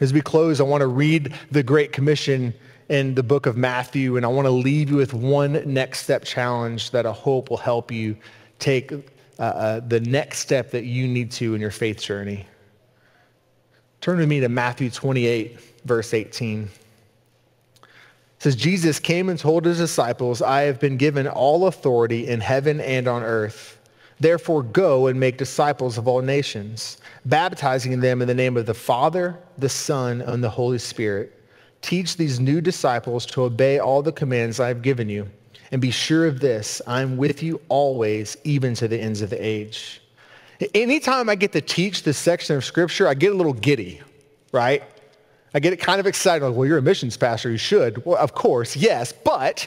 As 0.00 0.12
we 0.12 0.20
close, 0.20 0.60
I 0.60 0.64
want 0.64 0.80
to 0.80 0.88
read 0.88 1.32
the 1.52 1.62
Great 1.62 1.92
Commission 1.92 2.52
in 2.88 3.14
the 3.14 3.22
book 3.22 3.46
of 3.46 3.56
Matthew, 3.56 4.16
and 4.16 4.26
I 4.26 4.28
want 4.28 4.46
to 4.46 4.50
leave 4.50 4.90
you 4.90 4.96
with 4.96 5.14
one 5.14 5.62
next 5.72 6.00
step 6.00 6.24
challenge 6.24 6.90
that 6.90 7.06
I 7.06 7.12
hope 7.12 7.50
will 7.50 7.56
help 7.56 7.92
you 7.92 8.16
take 8.58 8.92
uh, 8.92 9.42
uh, 9.42 9.80
the 9.80 10.00
next 10.00 10.40
step 10.40 10.72
that 10.72 10.84
you 10.84 11.06
need 11.06 11.30
to 11.32 11.54
in 11.54 11.60
your 11.60 11.70
faith 11.70 12.00
journey. 12.00 12.46
Turn 14.00 14.18
with 14.18 14.28
me 14.28 14.40
to 14.40 14.48
Matthew 14.48 14.90
28, 14.90 15.60
verse 15.84 16.14
18 16.14 16.68
says 18.38 18.54
Jesus 18.54 19.00
came 19.00 19.28
and 19.28 19.38
told 19.38 19.64
his 19.64 19.78
disciples, 19.78 20.42
I 20.42 20.62
have 20.62 20.78
been 20.78 20.96
given 20.96 21.26
all 21.26 21.66
authority 21.66 22.28
in 22.28 22.40
heaven 22.40 22.80
and 22.80 23.08
on 23.08 23.22
earth. 23.22 23.78
Therefore 24.20 24.62
go 24.62 25.06
and 25.06 25.18
make 25.18 25.38
disciples 25.38 25.98
of 25.98 26.08
all 26.08 26.22
nations, 26.22 26.98
baptizing 27.24 28.00
them 28.00 28.20
in 28.20 28.28
the 28.28 28.34
name 28.34 28.56
of 28.56 28.66
the 28.66 28.74
Father, 28.74 29.38
the 29.58 29.68
Son, 29.68 30.20
and 30.22 30.42
the 30.42 30.50
Holy 30.50 30.78
Spirit. 30.78 31.34
Teach 31.82 32.16
these 32.16 32.40
new 32.40 32.60
disciples 32.60 33.24
to 33.26 33.42
obey 33.42 33.78
all 33.78 34.02
the 34.02 34.12
commands 34.12 34.58
I 34.58 34.68
have 34.68 34.82
given 34.82 35.08
you. 35.08 35.28
And 35.70 35.80
be 35.80 35.90
sure 35.90 36.26
of 36.26 36.40
this, 36.40 36.82
I'm 36.86 37.16
with 37.16 37.42
you 37.42 37.60
always, 37.68 38.36
even 38.42 38.74
to 38.74 38.88
the 38.88 38.98
ends 38.98 39.20
of 39.20 39.30
the 39.30 39.44
age. 39.44 40.00
Anytime 40.74 41.28
I 41.28 41.36
get 41.36 41.52
to 41.52 41.60
teach 41.60 42.02
this 42.02 42.18
section 42.18 42.56
of 42.56 42.64
scripture, 42.64 43.06
I 43.06 43.14
get 43.14 43.32
a 43.32 43.36
little 43.36 43.52
giddy, 43.52 44.00
right? 44.50 44.82
I 45.54 45.60
get 45.60 45.72
it 45.72 45.78
kind 45.78 46.00
of 46.00 46.06
excited. 46.06 46.44
Like, 46.44 46.54
well, 46.54 46.66
you're 46.66 46.78
a 46.78 46.82
missions 46.82 47.16
pastor. 47.16 47.50
You 47.50 47.56
should. 47.56 48.04
Well, 48.04 48.16
of 48.16 48.34
course, 48.34 48.76
yes. 48.76 49.12
But 49.12 49.66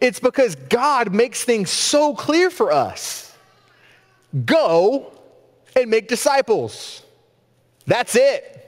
it's 0.00 0.20
because 0.20 0.54
God 0.54 1.14
makes 1.14 1.44
things 1.44 1.70
so 1.70 2.14
clear 2.14 2.50
for 2.50 2.72
us. 2.72 3.34
Go 4.44 5.12
and 5.76 5.90
make 5.90 6.08
disciples. 6.08 7.02
That's 7.86 8.14
it. 8.16 8.58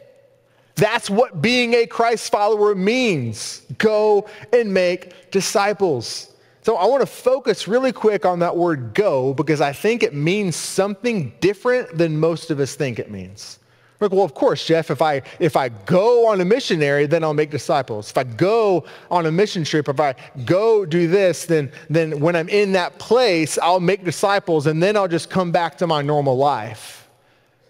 That's 0.77 1.09
what 1.09 1.41
being 1.41 1.75
a 1.75 1.87
Christ 1.87 2.33
follower 2.33 2.75
means. 2.75 3.63
Go 3.79 4.27
and 4.53 4.73
make 4.73 5.31
disciples. 5.31 6.35
So 6.63 6.77
I 6.77 6.87
want 6.87 7.03
to 7.03 7.07
focus 7.07 7.69
really 7.69 7.93
quick 7.93 8.25
on 8.25 8.39
that 8.39 8.57
word 8.57 8.95
go 8.95 9.35
because 9.35 9.61
I 9.61 9.73
think 9.73 10.03
it 10.03 10.15
means 10.15 10.57
something 10.57 11.35
different 11.41 11.97
than 11.97 12.19
most 12.19 12.51
of 12.51 12.59
us 12.59 12.75
think 12.75 12.99
it 12.99 13.11
means. 13.11 13.59
Like, 14.01 14.11
well, 14.11 14.25
of 14.25 14.35
course, 14.35 14.67
Jeff, 14.67 14.91
if 14.91 15.01
I, 15.01 15.23
if 15.39 15.57
I 15.57 15.69
go 15.69 16.27
on 16.27 16.41
a 16.41 16.45
missionary, 16.45 17.07
then 17.07 17.23
I'll 17.23 17.33
make 17.33 17.51
disciples. 17.51 18.11
If 18.11 18.19
I 18.19 18.25
go 18.25 18.85
on 19.11 19.27
a 19.27 19.33
mission 19.33 19.65
trip, 19.65 19.89
if 19.89 20.01
I 20.01 20.15
go 20.45 20.85
do 20.85 21.07
this, 21.07 21.47
then, 21.47 21.71
then 21.89 22.21
when 22.21 22.35
I'm 22.35 22.49
in 22.49 22.73
that 22.73 22.99
place, 22.99 23.57
I'll 23.59 23.81
make 23.81 24.05
disciples 24.05 24.67
and 24.67 24.83
then 24.83 24.97
I'll 24.97 25.09
just 25.09 25.31
come 25.31 25.53
back 25.53 25.79
to 25.79 25.87
my 25.87 26.03
normal 26.03 26.37
life. 26.37 27.09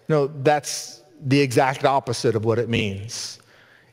No, 0.08 0.26
that's 0.26 1.02
the 1.26 1.40
exact 1.40 1.84
opposite 1.84 2.34
of 2.34 2.44
what 2.44 2.58
it 2.58 2.68
means. 2.68 3.38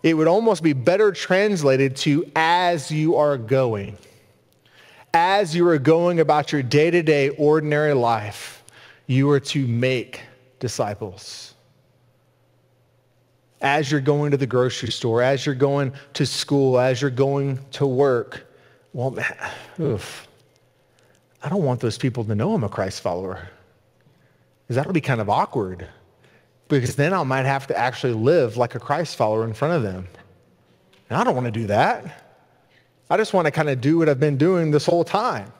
It 0.02 0.16
would 0.16 0.28
almost 0.28 0.64
be 0.64 0.74
better 0.74 1.12
translated 1.12 1.96
to 1.98 2.32
as 2.36 2.90
you 2.90 3.18
are 3.18 3.38
going. 3.38 3.98
As 5.14 5.54
you 5.54 5.68
are 5.68 5.78
going 5.78 6.22
about 6.22 6.54
your 6.54 6.64
day-to-day 6.64 7.30
ordinary 7.30 7.94
life, 7.94 8.64
you 9.06 9.30
are 9.30 9.40
to 9.42 9.68
make 9.68 10.22
disciples 10.60 11.54
as 13.62 13.92
you're 13.92 14.02
going 14.02 14.32
to 14.32 14.38
the 14.38 14.48
grocery 14.48 14.92
store, 14.92 15.22
as 15.22 15.46
you're 15.46 15.56
going 15.56 15.94
to 16.14 16.26
school, 16.26 16.80
as 16.80 17.02
you're 17.02 17.12
going 17.12 17.60
to 17.72 17.86
work. 17.86 18.48
Well, 18.94 19.12
man, 19.12 19.36
oof, 19.80 20.28
I 21.44 21.50
don't 21.50 21.64
want 21.64 21.80
those 21.80 21.98
people 21.98 22.24
to 22.26 22.36
know 22.36 22.54
I'm 22.54 22.64
a 22.64 22.70
Christ 22.70 23.02
follower 23.02 23.48
because 24.64 24.76
that'll 24.76 24.94
be 24.94 25.02
kind 25.02 25.22
of 25.22 25.30
awkward 25.30 25.88
because 26.68 26.96
then 26.96 27.14
I 27.14 27.24
might 27.24 27.46
have 27.46 27.68
to 27.68 27.78
actually 27.78 28.14
live 28.14 28.58
like 28.58 28.76
a 28.76 28.80
Christ 28.80 29.16
follower 29.16 29.44
in 29.44 29.54
front 29.54 29.74
of 29.76 29.84
them. 29.84 30.08
And 31.10 31.18
I 31.20 31.24
don't 31.24 31.36
want 31.36 31.46
to 31.46 31.52
do 31.52 31.68
that. 31.68 32.24
I 33.10 33.18
just 33.18 33.34
want 33.34 33.46
to 33.46 33.52
kind 33.52 33.70
of 33.70 33.82
do 33.82 33.98
what 33.98 34.08
I've 34.08 34.20
been 34.20 34.38
doing 34.38 34.72
this 34.72 34.86
whole 34.86 35.04
time. 35.04 35.52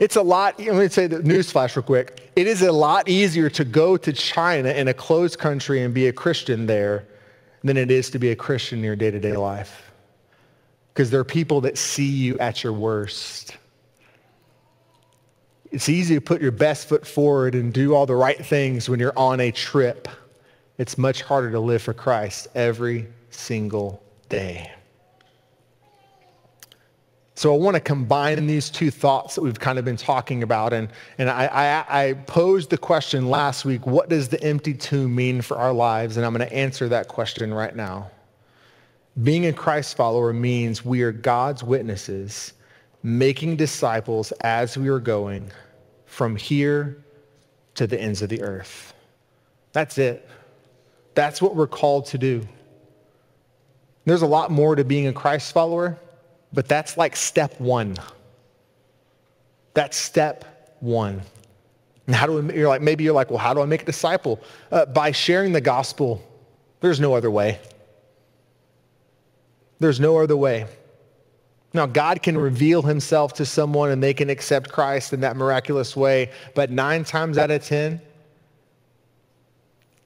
It's 0.00 0.16
a 0.16 0.22
lot, 0.22 0.58
let 0.58 0.74
me 0.74 0.88
say 0.88 1.06
the 1.06 1.18
newsflash 1.18 1.76
real 1.76 1.84
quick. 1.84 2.23
It 2.36 2.48
is 2.48 2.62
a 2.62 2.72
lot 2.72 3.08
easier 3.08 3.48
to 3.50 3.64
go 3.64 3.96
to 3.96 4.12
China 4.12 4.70
in 4.70 4.88
a 4.88 4.94
closed 4.94 5.38
country 5.38 5.82
and 5.82 5.94
be 5.94 6.08
a 6.08 6.12
Christian 6.12 6.66
there 6.66 7.06
than 7.62 7.76
it 7.76 7.90
is 7.90 8.10
to 8.10 8.18
be 8.18 8.30
a 8.30 8.36
Christian 8.36 8.78
in 8.78 8.84
your 8.84 8.96
day-to-day 8.96 9.36
life. 9.36 9.92
Because 10.92 11.10
there 11.10 11.20
are 11.20 11.24
people 11.24 11.60
that 11.62 11.78
see 11.78 12.08
you 12.08 12.38
at 12.38 12.64
your 12.64 12.72
worst. 12.72 13.56
It's 15.70 15.88
easy 15.88 16.14
to 16.14 16.20
put 16.20 16.42
your 16.42 16.52
best 16.52 16.88
foot 16.88 17.06
forward 17.06 17.54
and 17.54 17.72
do 17.72 17.94
all 17.94 18.06
the 18.06 18.14
right 18.16 18.44
things 18.44 18.88
when 18.88 19.00
you're 19.00 19.18
on 19.18 19.40
a 19.40 19.50
trip. 19.50 20.08
It's 20.78 20.98
much 20.98 21.22
harder 21.22 21.50
to 21.52 21.60
live 21.60 21.82
for 21.82 21.94
Christ 21.94 22.48
every 22.54 23.08
single 23.30 24.02
day. 24.28 24.72
So 27.44 27.52
I 27.52 27.58
want 27.58 27.74
to 27.74 27.80
combine 27.80 28.46
these 28.46 28.70
two 28.70 28.90
thoughts 28.90 29.34
that 29.34 29.42
we've 29.42 29.60
kind 29.60 29.78
of 29.78 29.84
been 29.84 29.98
talking 29.98 30.42
about. 30.42 30.72
And, 30.72 30.88
and 31.18 31.28
I, 31.28 31.44
I, 31.44 32.06
I 32.08 32.12
posed 32.14 32.70
the 32.70 32.78
question 32.78 33.28
last 33.28 33.66
week, 33.66 33.86
what 33.86 34.08
does 34.08 34.30
the 34.30 34.42
empty 34.42 34.72
tomb 34.72 35.14
mean 35.14 35.42
for 35.42 35.58
our 35.58 35.74
lives? 35.74 36.16
And 36.16 36.24
I'm 36.24 36.34
going 36.34 36.48
to 36.48 36.54
answer 36.54 36.88
that 36.88 37.08
question 37.08 37.52
right 37.52 37.76
now. 37.76 38.10
Being 39.22 39.44
a 39.44 39.52
Christ 39.52 39.94
follower 39.94 40.32
means 40.32 40.86
we 40.86 41.02
are 41.02 41.12
God's 41.12 41.62
witnesses, 41.62 42.54
making 43.02 43.56
disciples 43.56 44.32
as 44.40 44.78
we 44.78 44.88
are 44.88 44.98
going 44.98 45.50
from 46.06 46.36
here 46.36 47.04
to 47.74 47.86
the 47.86 48.00
ends 48.00 48.22
of 48.22 48.30
the 48.30 48.40
earth. 48.40 48.94
That's 49.74 49.98
it. 49.98 50.26
That's 51.12 51.42
what 51.42 51.54
we're 51.54 51.66
called 51.66 52.06
to 52.06 52.16
do. 52.16 52.48
There's 54.06 54.22
a 54.22 54.26
lot 54.26 54.50
more 54.50 54.74
to 54.76 54.82
being 54.82 55.08
a 55.08 55.12
Christ 55.12 55.52
follower. 55.52 55.98
But 56.54 56.68
that's 56.68 56.96
like 56.96 57.16
step 57.16 57.60
one. 57.60 57.96
That's 59.74 59.96
step 59.96 60.76
one. 60.80 61.20
And 62.06 62.14
how 62.14 62.26
do 62.26 62.40
we, 62.40 62.54
you're 62.54 62.68
like, 62.68 62.80
maybe 62.80 63.04
you're 63.04 63.14
like, 63.14 63.30
well, 63.30 63.38
how 63.38 63.52
do 63.52 63.60
I 63.60 63.66
make 63.66 63.82
a 63.82 63.86
disciple? 63.86 64.40
Uh, 64.70 64.86
by 64.86 65.10
sharing 65.10 65.52
the 65.52 65.60
gospel. 65.60 66.22
There's 66.80 67.00
no 67.00 67.14
other 67.14 67.30
way. 67.30 67.58
There's 69.80 70.00
no 70.00 70.18
other 70.18 70.36
way. 70.36 70.66
Now, 71.72 71.86
God 71.86 72.22
can 72.22 72.38
reveal 72.38 72.82
himself 72.82 73.32
to 73.34 73.44
someone 73.44 73.90
and 73.90 74.00
they 74.00 74.14
can 74.14 74.30
accept 74.30 74.70
Christ 74.70 75.12
in 75.12 75.20
that 75.22 75.36
miraculous 75.36 75.96
way, 75.96 76.30
but 76.54 76.70
nine 76.70 77.04
times 77.04 77.36
out 77.36 77.50
of 77.50 77.64
10, 77.64 78.00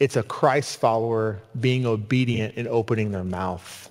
it's 0.01 0.17
a 0.17 0.23
Christ 0.23 0.79
follower 0.81 1.41
being 1.61 1.85
obedient 1.85 2.55
and 2.57 2.67
opening 2.69 3.11
their 3.11 3.25
mouth, 3.25 3.91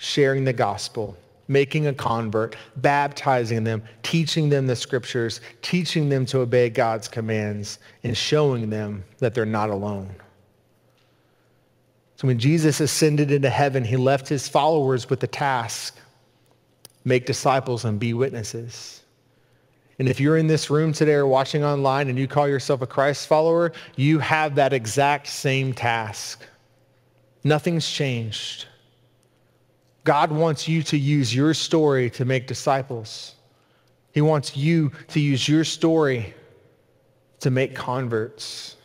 sharing 0.00 0.44
the 0.44 0.52
gospel, 0.52 1.14
making 1.46 1.86
a 1.86 1.92
convert, 1.92 2.56
baptizing 2.76 3.64
them, 3.64 3.82
teaching 4.02 4.48
them 4.48 4.66
the 4.66 4.74
scriptures, 4.74 5.42
teaching 5.60 6.08
them 6.08 6.24
to 6.24 6.38
obey 6.38 6.70
God's 6.70 7.06
commands, 7.06 7.78
and 8.02 8.16
showing 8.16 8.70
them 8.70 9.04
that 9.18 9.34
they're 9.34 9.44
not 9.44 9.68
alone. 9.68 10.08
So 12.16 12.26
when 12.26 12.38
Jesus 12.38 12.80
ascended 12.80 13.30
into 13.30 13.50
heaven, 13.50 13.84
he 13.84 13.96
left 13.96 14.26
his 14.26 14.48
followers 14.48 15.10
with 15.10 15.20
the 15.20 15.26
task, 15.26 15.98
make 17.04 17.26
disciples 17.26 17.84
and 17.84 18.00
be 18.00 18.14
witnesses. 18.14 19.02
And 19.98 20.08
if 20.08 20.18
you're 20.18 20.38
in 20.38 20.46
this 20.46 20.70
room 20.70 20.94
today 20.94 21.12
or 21.12 21.26
watching 21.26 21.62
online 21.62 22.08
and 22.08 22.18
you 22.18 22.26
call 22.26 22.48
yourself 22.48 22.80
a 22.80 22.86
Christ 22.86 23.26
follower, 23.26 23.72
you 23.96 24.18
have 24.18 24.54
that 24.54 24.72
exact 24.72 25.26
same 25.26 25.74
task. 25.74 26.42
Nothing's 27.44 27.86
changed. 27.86 28.66
God 30.04 30.32
wants 30.32 30.66
you 30.66 30.82
to 30.84 30.98
use 30.98 31.34
your 31.34 31.54
story 31.54 32.10
to 32.10 32.24
make 32.24 32.46
disciples. 32.46 33.34
He 34.12 34.20
wants 34.20 34.56
you 34.56 34.92
to 35.08 35.20
use 35.20 35.48
your 35.48 35.64
story 35.64 36.34
to 37.40 37.50
make 37.50 37.74
converts. 37.74 38.76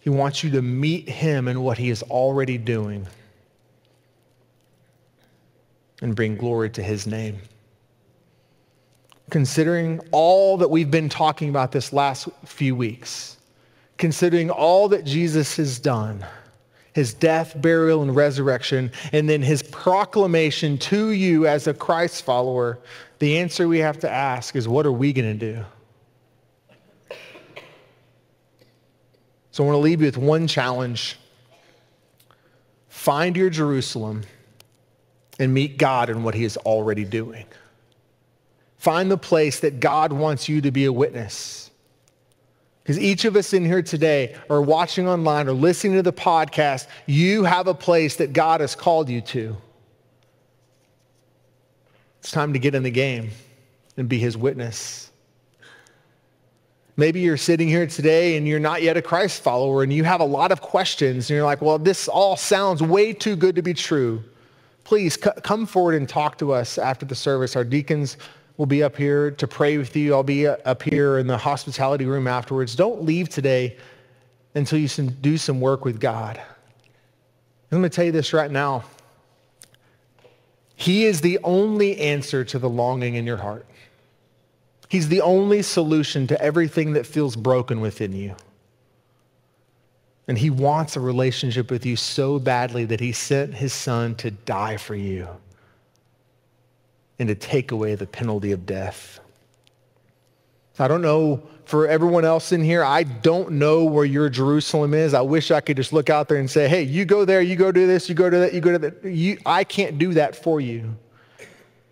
He 0.00 0.10
wants 0.10 0.44
you 0.44 0.50
to 0.50 0.62
meet 0.62 1.08
him 1.08 1.48
in 1.48 1.62
what 1.62 1.78
he 1.78 1.90
is 1.90 2.02
already 2.02 2.58
doing 2.58 3.06
and 6.02 6.14
bring 6.14 6.36
glory 6.36 6.68
to 6.70 6.82
his 6.82 7.06
name 7.06 7.38
considering 9.30 10.00
all 10.12 10.56
that 10.58 10.68
we've 10.68 10.90
been 10.90 11.08
talking 11.08 11.48
about 11.48 11.72
this 11.72 11.92
last 11.92 12.28
few 12.44 12.76
weeks, 12.76 13.38
considering 13.98 14.50
all 14.50 14.88
that 14.88 15.04
Jesus 15.04 15.56
has 15.56 15.78
done, 15.78 16.24
his 16.94 17.12
death, 17.12 17.60
burial, 17.60 18.02
and 18.02 18.16
resurrection, 18.16 18.90
and 19.12 19.28
then 19.28 19.42
his 19.42 19.62
proclamation 19.64 20.78
to 20.78 21.10
you 21.10 21.46
as 21.46 21.66
a 21.66 21.74
Christ 21.74 22.22
follower, 22.22 22.78
the 23.18 23.36
answer 23.38 23.68
we 23.68 23.80
have 23.80 23.98
to 24.00 24.10
ask 24.10 24.56
is, 24.56 24.66
what 24.66 24.86
are 24.86 24.92
we 24.92 25.12
going 25.12 25.38
to 25.38 25.54
do? 25.54 25.64
So 29.50 29.62
I 29.62 29.66
want 29.66 29.76
to 29.76 29.80
leave 29.80 30.00
you 30.00 30.06
with 30.06 30.16
one 30.16 30.46
challenge. 30.46 31.16
Find 32.88 33.36
your 33.36 33.50
Jerusalem 33.50 34.22
and 35.38 35.52
meet 35.52 35.78
God 35.78 36.10
in 36.10 36.22
what 36.22 36.34
he 36.34 36.44
is 36.44 36.56
already 36.58 37.04
doing. 37.04 37.44
Find 38.78 39.10
the 39.10 39.18
place 39.18 39.60
that 39.60 39.80
God 39.80 40.12
wants 40.12 40.48
you 40.48 40.60
to 40.60 40.70
be 40.70 40.84
a 40.84 40.92
witness. 40.92 41.70
Because 42.84 42.98
each 42.98 43.24
of 43.24 43.34
us 43.34 43.54
in 43.54 43.64
here 43.64 43.80
today 43.80 44.36
or 44.50 44.60
watching 44.60 45.08
online 45.08 45.48
or 45.48 45.52
listening 45.52 45.94
to 45.94 46.02
the 46.02 46.12
podcast, 46.12 46.86
you 47.06 47.44
have 47.44 47.66
a 47.66 47.72
place 47.72 48.16
that 48.16 48.34
God 48.34 48.60
has 48.60 48.74
called 48.74 49.08
you 49.08 49.22
to. 49.22 49.56
It's 52.20 52.30
time 52.30 52.52
to 52.52 52.58
get 52.58 52.74
in 52.74 52.82
the 52.82 52.90
game 52.90 53.30
and 53.96 54.06
be 54.06 54.18
his 54.18 54.36
witness. 54.36 55.10
Maybe 56.98 57.20
you're 57.20 57.38
sitting 57.38 57.68
here 57.68 57.86
today 57.86 58.36
and 58.36 58.46
you're 58.46 58.60
not 58.60 58.82
yet 58.82 58.98
a 58.98 59.02
Christ 59.02 59.42
follower 59.42 59.82
and 59.82 59.90
you 59.90 60.04
have 60.04 60.20
a 60.20 60.24
lot 60.24 60.52
of 60.52 60.60
questions 60.60 61.30
and 61.30 61.36
you're 61.36 61.44
like, 61.44 61.62
well, 61.62 61.78
this 61.78 62.06
all 62.06 62.36
sounds 62.36 62.82
way 62.82 63.14
too 63.14 63.34
good 63.34 63.56
to 63.56 63.62
be 63.62 63.72
true. 63.72 64.22
Please 64.84 65.14
c- 65.14 65.30
come 65.42 65.64
forward 65.64 65.94
and 65.94 66.06
talk 66.06 66.36
to 66.38 66.52
us 66.52 66.76
after 66.76 67.06
the 67.06 67.14
service. 67.14 67.56
Our 67.56 67.64
deacons 67.64 68.18
will 68.56 68.66
be 68.66 68.82
up 68.82 68.96
here 68.96 69.30
to 69.32 69.46
pray 69.46 69.78
with 69.78 69.96
you. 69.96 70.14
I'll 70.14 70.22
be 70.22 70.46
up 70.46 70.82
here 70.82 71.18
in 71.18 71.26
the 71.26 71.36
hospitality 71.36 72.06
room 72.06 72.26
afterwards. 72.26 72.76
Don't 72.76 73.02
leave 73.02 73.28
today 73.28 73.76
until 74.54 74.78
you 74.78 74.88
do 74.88 75.36
some 75.36 75.60
work 75.60 75.84
with 75.84 75.98
God. 75.98 76.40
I'm 77.72 77.80
going 77.80 77.82
to 77.82 77.88
tell 77.88 78.04
you 78.04 78.12
this 78.12 78.32
right 78.32 78.50
now. 78.50 78.84
He 80.76 81.04
is 81.04 81.20
the 81.20 81.38
only 81.42 81.98
answer 81.98 82.44
to 82.44 82.58
the 82.58 82.68
longing 82.68 83.14
in 83.14 83.26
your 83.26 83.36
heart. 83.36 83.66
He's 84.88 85.08
the 85.08 85.22
only 85.22 85.62
solution 85.62 86.26
to 86.28 86.40
everything 86.40 86.92
that 86.92 87.06
feels 87.06 87.34
broken 87.34 87.80
within 87.80 88.12
you. 88.12 88.36
And 90.28 90.38
he 90.38 90.50
wants 90.50 90.96
a 90.96 91.00
relationship 91.00 91.70
with 91.70 91.84
you 91.84 91.96
so 91.96 92.38
badly 92.38 92.84
that 92.86 93.00
he 93.00 93.12
sent 93.12 93.54
his 93.54 93.72
son 93.72 94.14
to 94.16 94.30
die 94.30 94.76
for 94.76 94.94
you 94.94 95.28
and 97.18 97.28
to 97.28 97.34
take 97.34 97.70
away 97.70 97.94
the 97.94 98.06
penalty 98.06 98.52
of 98.52 98.66
death. 98.66 99.20
I 100.78 100.88
don't 100.88 101.02
know 101.02 101.42
for 101.66 101.86
everyone 101.86 102.24
else 102.24 102.52
in 102.52 102.62
here, 102.62 102.84
I 102.84 103.04
don't 103.04 103.52
know 103.52 103.84
where 103.84 104.04
your 104.04 104.28
Jerusalem 104.28 104.92
is. 104.92 105.14
I 105.14 105.22
wish 105.22 105.50
I 105.50 105.60
could 105.60 105.76
just 105.76 105.92
look 105.92 106.10
out 106.10 106.28
there 106.28 106.36
and 106.36 106.50
say, 106.50 106.68
hey, 106.68 106.82
you 106.82 107.04
go 107.04 107.24
there, 107.24 107.40
you 107.40 107.56
go 107.56 107.72
do 107.72 107.86
this, 107.86 108.08
you 108.08 108.14
go 108.14 108.28
to 108.28 108.38
that, 108.38 108.52
you 108.52 108.60
go 108.60 108.72
to 108.72 108.78
that. 108.78 109.04
You, 109.04 109.38
I 109.46 109.64
can't 109.64 109.98
do 109.98 110.14
that 110.14 110.36
for 110.36 110.60
you. 110.60 110.94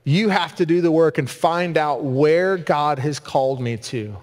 You 0.05 0.29
have 0.29 0.57
to 0.57 0.67
do 0.67 0.81
the 0.81 0.91
work 0.91 1.19
and 1.19 1.31
find 1.31 1.79
out 1.79 2.05
where 2.05 2.59
God 2.59 2.99
has 2.99 3.19
called 3.19 3.61
me 3.61 3.77
to. 3.79 4.17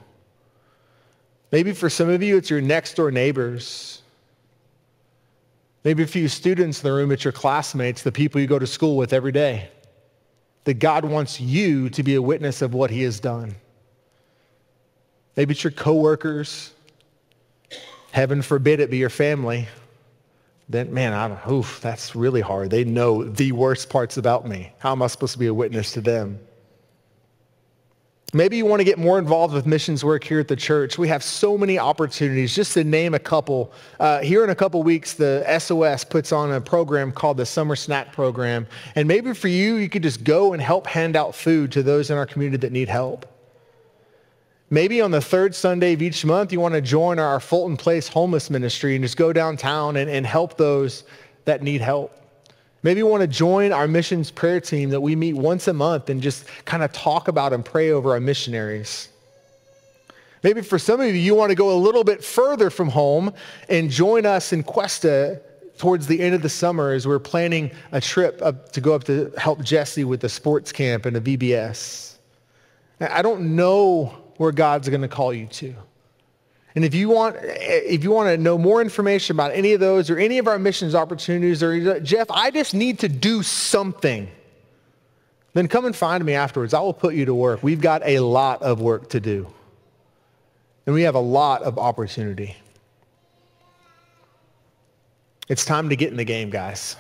Maybe 1.52 1.72
for 1.72 1.90
some 1.90 2.10
of 2.10 2.22
you, 2.22 2.38
it's 2.38 2.50
your 2.50 2.62
next 2.62 2.96
door 2.96 3.10
neighbors. 3.10 4.02
Maybe 5.84 6.04
a 6.04 6.08
few 6.08 6.28
students 6.28 6.84
in 6.84 6.88
the 6.88 6.94
room, 6.94 7.12
it's 7.12 7.24
your 7.24 7.32
classmates, 7.32 8.04
the 8.04 8.12
people 8.12 8.40
you 8.40 8.46
go 8.46 8.60
to 8.60 8.68
school 8.68 8.98
with 8.98 9.14
every 9.14 9.32
day 9.32 9.70
that 10.66 10.76
God 10.76 11.06
wants 11.06 11.40
you 11.40 11.90
to 11.92 12.04
be 12.04 12.16
a 12.16 12.22
witness 12.22 12.62
of 12.62 12.74
what 12.74 12.92
he 12.92 13.04
has 13.04 13.20
done. 13.20 13.56
Maybe 15.36 15.54
it's 15.54 15.64
your 15.64 15.72
coworkers. 15.72 16.74
Heaven 18.12 18.42
forbid 18.42 18.80
it 18.80 18.90
be 18.90 18.98
your 18.98 19.10
family. 19.10 19.68
Then, 20.68 20.94
man, 20.94 21.14
I 21.14 21.28
don't, 21.28 21.52
oof, 21.52 21.80
that's 21.82 22.16
really 22.16 22.42
hard. 22.42 22.70
They 22.70 22.84
know 22.84 23.24
the 23.24 23.52
worst 23.54 23.90
parts 23.90 24.18
about 24.18 24.48
me. 24.48 24.74
How 24.80 24.92
am 24.92 25.02
I 25.02 25.08
supposed 25.08 25.34
to 25.34 25.40
be 25.40 25.48
a 25.48 25.54
witness 25.54 25.94
to 25.94 26.02
them? 26.02 26.40
Maybe 28.32 28.58
you 28.58 28.66
want 28.66 28.80
to 28.80 28.84
get 28.84 29.00
more 29.00 29.18
involved 29.18 29.56
with 29.56 29.66
missions 29.66 30.04
work 30.04 30.24
here 30.24 30.40
at 30.40 30.48
the 30.48 30.56
church. 30.56 31.00
We 31.00 31.08
have 31.08 31.24
so 31.24 31.58
many 31.58 31.80
opportunities. 31.80 32.56
Just 32.56 32.74
to 32.74 32.84
name 32.84 33.16
a 33.16 33.20
couple, 33.20 33.72
uh, 34.00 34.20
here 34.20 34.44
in 34.44 34.52
a 34.52 34.56
couple 34.56 34.84
weeks, 34.84 35.14
the 35.14 35.44
SOS 35.58 36.04
puts 36.04 36.32
on 36.32 36.52
a 36.52 36.62
program 36.62 37.12
called 37.12 37.38
the 37.38 37.46
Summer 37.46 37.76
Snack 37.76 38.14
Program. 38.14 38.68
And 38.94 39.08
maybe 39.08 39.34
for 39.34 39.48
you, 39.48 39.76
you 39.76 39.90
could 39.90 40.04
just 40.04 40.24
go 40.24 40.54
and 40.54 40.62
help 40.62 40.86
hand 40.86 41.16
out 41.16 41.34
food 41.34 41.72
to 41.72 41.82
those 41.82 42.12
in 42.12 42.18
our 42.18 42.28
community 42.28 42.58
that 42.58 42.72
need 42.72 42.88
help. 42.88 43.26
Maybe 44.70 45.02
on 45.02 45.10
the 45.10 45.22
third 45.22 45.56
Sunday 45.56 45.94
of 45.94 46.02
each 46.04 46.24
month, 46.24 46.54
you 46.54 46.60
want 46.60 46.76
to 46.76 46.82
join 46.82 47.18
our 47.18 47.40
Fulton 47.40 47.78
Place 47.78 48.08
homeless 48.08 48.52
ministry 48.52 48.96
and 48.96 49.04
just 49.04 49.18
go 49.18 49.34
downtown 49.34 49.96
and, 49.96 50.08
and 50.08 50.24
help 50.24 50.56
those 50.56 51.04
that 51.46 51.64
need 51.64 51.82
help. 51.82 52.19
Maybe 52.82 53.00
you 53.00 53.08
want 53.08 53.22
to 53.22 53.28
join 53.28 53.74
our 53.74 53.88
missions 53.88 54.32
prayer 54.32 54.62
team 54.62 54.90
that 54.92 55.02
we 55.02 55.16
meet 55.16 55.34
once 55.34 55.68
a 55.68 55.74
month 55.74 56.10
and 56.10 56.22
just 56.22 56.46
kind 56.66 56.82
of 56.82 56.94
talk 56.94 57.28
about 57.28 57.52
and 57.52 57.64
pray 57.64 57.92
over 57.92 58.12
our 58.12 58.20
missionaries. 58.20 59.10
Maybe 60.44 60.62
for 60.62 60.80
some 60.80 61.02
of 61.02 61.08
you, 61.08 61.14
you 61.14 61.36
want 61.36 61.50
to 61.50 61.56
go 61.56 61.76
a 61.76 61.80
little 61.80 62.06
bit 62.06 62.24
further 62.24 62.70
from 62.70 62.88
home 62.88 63.34
and 63.68 63.90
join 63.90 64.26
us 64.26 64.54
in 64.54 64.64
Cuesta 64.64 65.42
towards 65.78 66.08
the 66.08 66.22
end 66.22 66.36
of 66.36 66.42
the 66.42 66.50
summer 66.50 66.92
as 66.92 67.06
we're 67.06 67.20
planning 67.20 67.72
a 67.92 68.00
trip 68.00 68.42
up 68.42 68.72
to 68.72 68.82
go 68.82 68.94
up 68.94 69.04
to 69.06 69.34
help 69.38 69.62
Jesse 69.62 70.06
with 70.06 70.22
the 70.22 70.30
sports 70.30 70.72
camp 70.72 71.06
and 71.06 71.16
the 71.16 71.38
VBS. 71.38 72.16
I 73.02 73.22
don't 73.22 73.56
know 73.56 74.14
where 74.38 74.52
God's 74.52 74.88
going 74.88 75.02
to 75.02 75.08
call 75.08 75.34
you 75.34 75.48
to. 75.48 75.76
And 76.76 76.86
if 76.86 76.94
you 76.94 77.10
want, 77.10 77.36
eh, 77.36 77.82
if 77.86 78.04
you 78.04 78.12
want 78.12 78.30
to 78.30 78.38
know 78.38 78.58
more 78.58 78.82
information 78.82 79.36
about 79.36 79.52
any 79.54 79.74
of 79.74 79.80
those 79.80 80.10
or 80.10 80.18
any 80.18 80.38
of 80.38 80.48
our 80.48 80.60
missions 80.60 80.96
opportunities, 80.96 81.64
or 81.64 82.00
Jeff, 82.00 82.30
I 82.30 82.52
just 82.52 82.74
need 82.74 83.00
to 83.00 83.10
do 83.10 83.44
something, 83.44 84.30
then 85.54 85.68
come 85.68 85.86
and 85.86 85.96
find 85.96 86.24
me 86.24 86.34
afterwards. 86.34 86.74
I 86.74 86.80
will 86.82 86.94
put 86.94 87.16
you 87.16 87.26
to 87.26 87.34
work. 87.34 87.64
We've 87.64 87.82
got 87.82 88.02
a 88.06 88.20
lot 88.20 88.62
of 88.62 88.82
work 88.82 89.10
to 89.10 89.20
do. 89.20 89.48
And 90.86 90.94
we 90.96 91.04
have 91.04 91.16
a 91.16 91.20
lot 91.20 91.64
of 91.64 91.78
opportunity. 91.78 92.56
It's 95.48 95.66
time 95.66 95.90
to 95.90 95.96
get 95.96 96.12
in 96.12 96.18
the 96.18 96.24
game, 96.24 96.52
guys. 96.52 96.96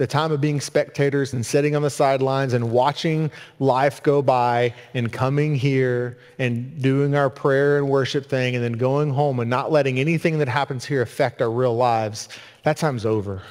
The 0.00 0.06
time 0.06 0.32
of 0.32 0.40
being 0.40 0.62
spectators 0.62 1.34
and 1.34 1.44
sitting 1.44 1.76
on 1.76 1.82
the 1.82 1.90
sidelines 1.90 2.54
and 2.54 2.72
watching 2.72 3.30
life 3.58 4.02
go 4.02 4.22
by 4.22 4.72
and 4.94 5.12
coming 5.12 5.54
here 5.54 6.16
and 6.38 6.80
doing 6.80 7.14
our 7.14 7.28
prayer 7.28 7.76
and 7.76 7.86
worship 7.86 8.24
thing 8.24 8.54
and 8.54 8.64
then 8.64 8.72
going 8.72 9.10
home 9.10 9.40
and 9.40 9.50
not 9.50 9.70
letting 9.70 9.98
anything 9.98 10.38
that 10.38 10.48
happens 10.48 10.86
here 10.86 11.02
affect 11.02 11.42
our 11.42 11.50
real 11.50 11.76
lives, 11.76 12.30
that 12.62 12.78
time's 12.78 13.04
over. 13.04 13.42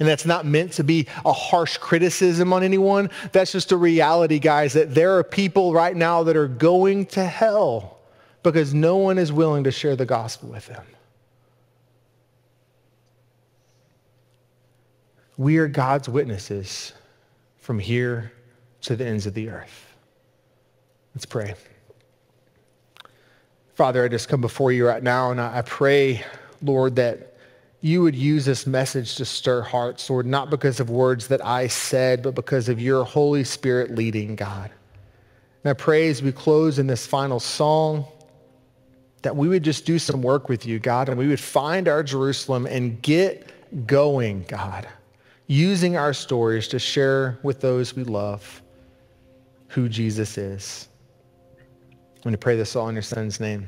And 0.00 0.08
that's 0.08 0.26
not 0.26 0.44
meant 0.44 0.72
to 0.72 0.82
be 0.82 1.06
a 1.24 1.32
harsh 1.32 1.76
criticism 1.76 2.52
on 2.52 2.64
anyone. 2.64 3.08
That's 3.30 3.52
just 3.52 3.70
a 3.70 3.76
reality, 3.76 4.40
guys, 4.40 4.72
that 4.72 4.92
there 4.92 5.16
are 5.18 5.22
people 5.22 5.72
right 5.72 5.94
now 5.94 6.24
that 6.24 6.36
are 6.36 6.48
going 6.48 7.06
to 7.06 7.24
hell 7.24 7.98
because 8.42 8.74
no 8.74 8.96
one 8.96 9.18
is 9.18 9.32
willing 9.32 9.62
to 9.62 9.70
share 9.70 9.94
the 9.94 10.06
gospel 10.06 10.48
with 10.48 10.66
them. 10.66 10.84
We 15.40 15.56
are 15.56 15.68
God's 15.68 16.06
witnesses 16.06 16.92
from 17.60 17.78
here 17.78 18.30
to 18.82 18.94
the 18.94 19.06
ends 19.06 19.24
of 19.24 19.32
the 19.32 19.48
earth. 19.48 19.96
Let's 21.14 21.24
pray. 21.24 21.54
Father, 23.72 24.04
I 24.04 24.08
just 24.08 24.28
come 24.28 24.42
before 24.42 24.70
you 24.70 24.86
right 24.86 25.02
now 25.02 25.30
and 25.30 25.40
I 25.40 25.62
pray, 25.62 26.22
Lord, 26.60 26.96
that 26.96 27.38
you 27.80 28.02
would 28.02 28.14
use 28.14 28.44
this 28.44 28.66
message 28.66 29.16
to 29.16 29.24
stir 29.24 29.62
hearts, 29.62 30.10
Lord, 30.10 30.26
not 30.26 30.50
because 30.50 30.78
of 30.78 30.90
words 30.90 31.28
that 31.28 31.42
I 31.42 31.68
said, 31.68 32.22
but 32.22 32.34
because 32.34 32.68
of 32.68 32.78
your 32.78 33.02
Holy 33.02 33.42
Spirit 33.42 33.94
leading, 33.94 34.36
God. 34.36 34.70
And 35.64 35.70
I 35.70 35.72
pray 35.72 36.10
as 36.10 36.22
we 36.22 36.32
close 36.32 36.78
in 36.78 36.86
this 36.86 37.06
final 37.06 37.40
song 37.40 38.04
that 39.22 39.34
we 39.34 39.48
would 39.48 39.62
just 39.62 39.86
do 39.86 39.98
some 39.98 40.20
work 40.20 40.50
with 40.50 40.66
you, 40.66 40.78
God, 40.78 41.08
and 41.08 41.16
we 41.16 41.28
would 41.28 41.40
find 41.40 41.88
our 41.88 42.02
Jerusalem 42.02 42.66
and 42.66 43.00
get 43.00 43.86
going, 43.86 44.44
God, 44.46 44.86
using 45.50 45.96
our 45.96 46.12
stories 46.12 46.68
to 46.68 46.78
share 46.78 47.36
with 47.42 47.60
those 47.60 47.96
we 47.96 48.04
love 48.04 48.62
who 49.66 49.88
Jesus 49.88 50.38
is. 50.38 50.88
I'm 51.90 52.22
going 52.22 52.32
to 52.32 52.38
pray 52.38 52.54
this 52.56 52.76
all 52.76 52.88
in 52.88 52.94
your 52.94 53.02
son's 53.02 53.40
name. 53.40 53.66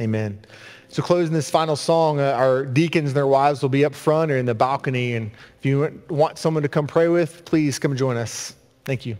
Amen. 0.00 0.40
So 0.88 1.02
closing 1.02 1.34
this 1.34 1.50
final 1.50 1.76
song, 1.76 2.20
uh, 2.20 2.32
our 2.32 2.64
deacons 2.64 3.10
and 3.10 3.16
their 3.16 3.26
wives 3.26 3.60
will 3.60 3.68
be 3.68 3.84
up 3.84 3.94
front 3.94 4.30
or 4.30 4.38
in 4.38 4.46
the 4.46 4.54
balcony. 4.54 5.14
And 5.14 5.30
if 5.58 5.66
you 5.66 6.02
want 6.08 6.38
someone 6.38 6.62
to 6.62 6.70
come 6.70 6.86
pray 6.86 7.08
with, 7.08 7.44
please 7.44 7.78
come 7.78 7.94
join 7.94 8.16
us. 8.16 8.54
Thank 8.86 9.04
you. 9.04 9.18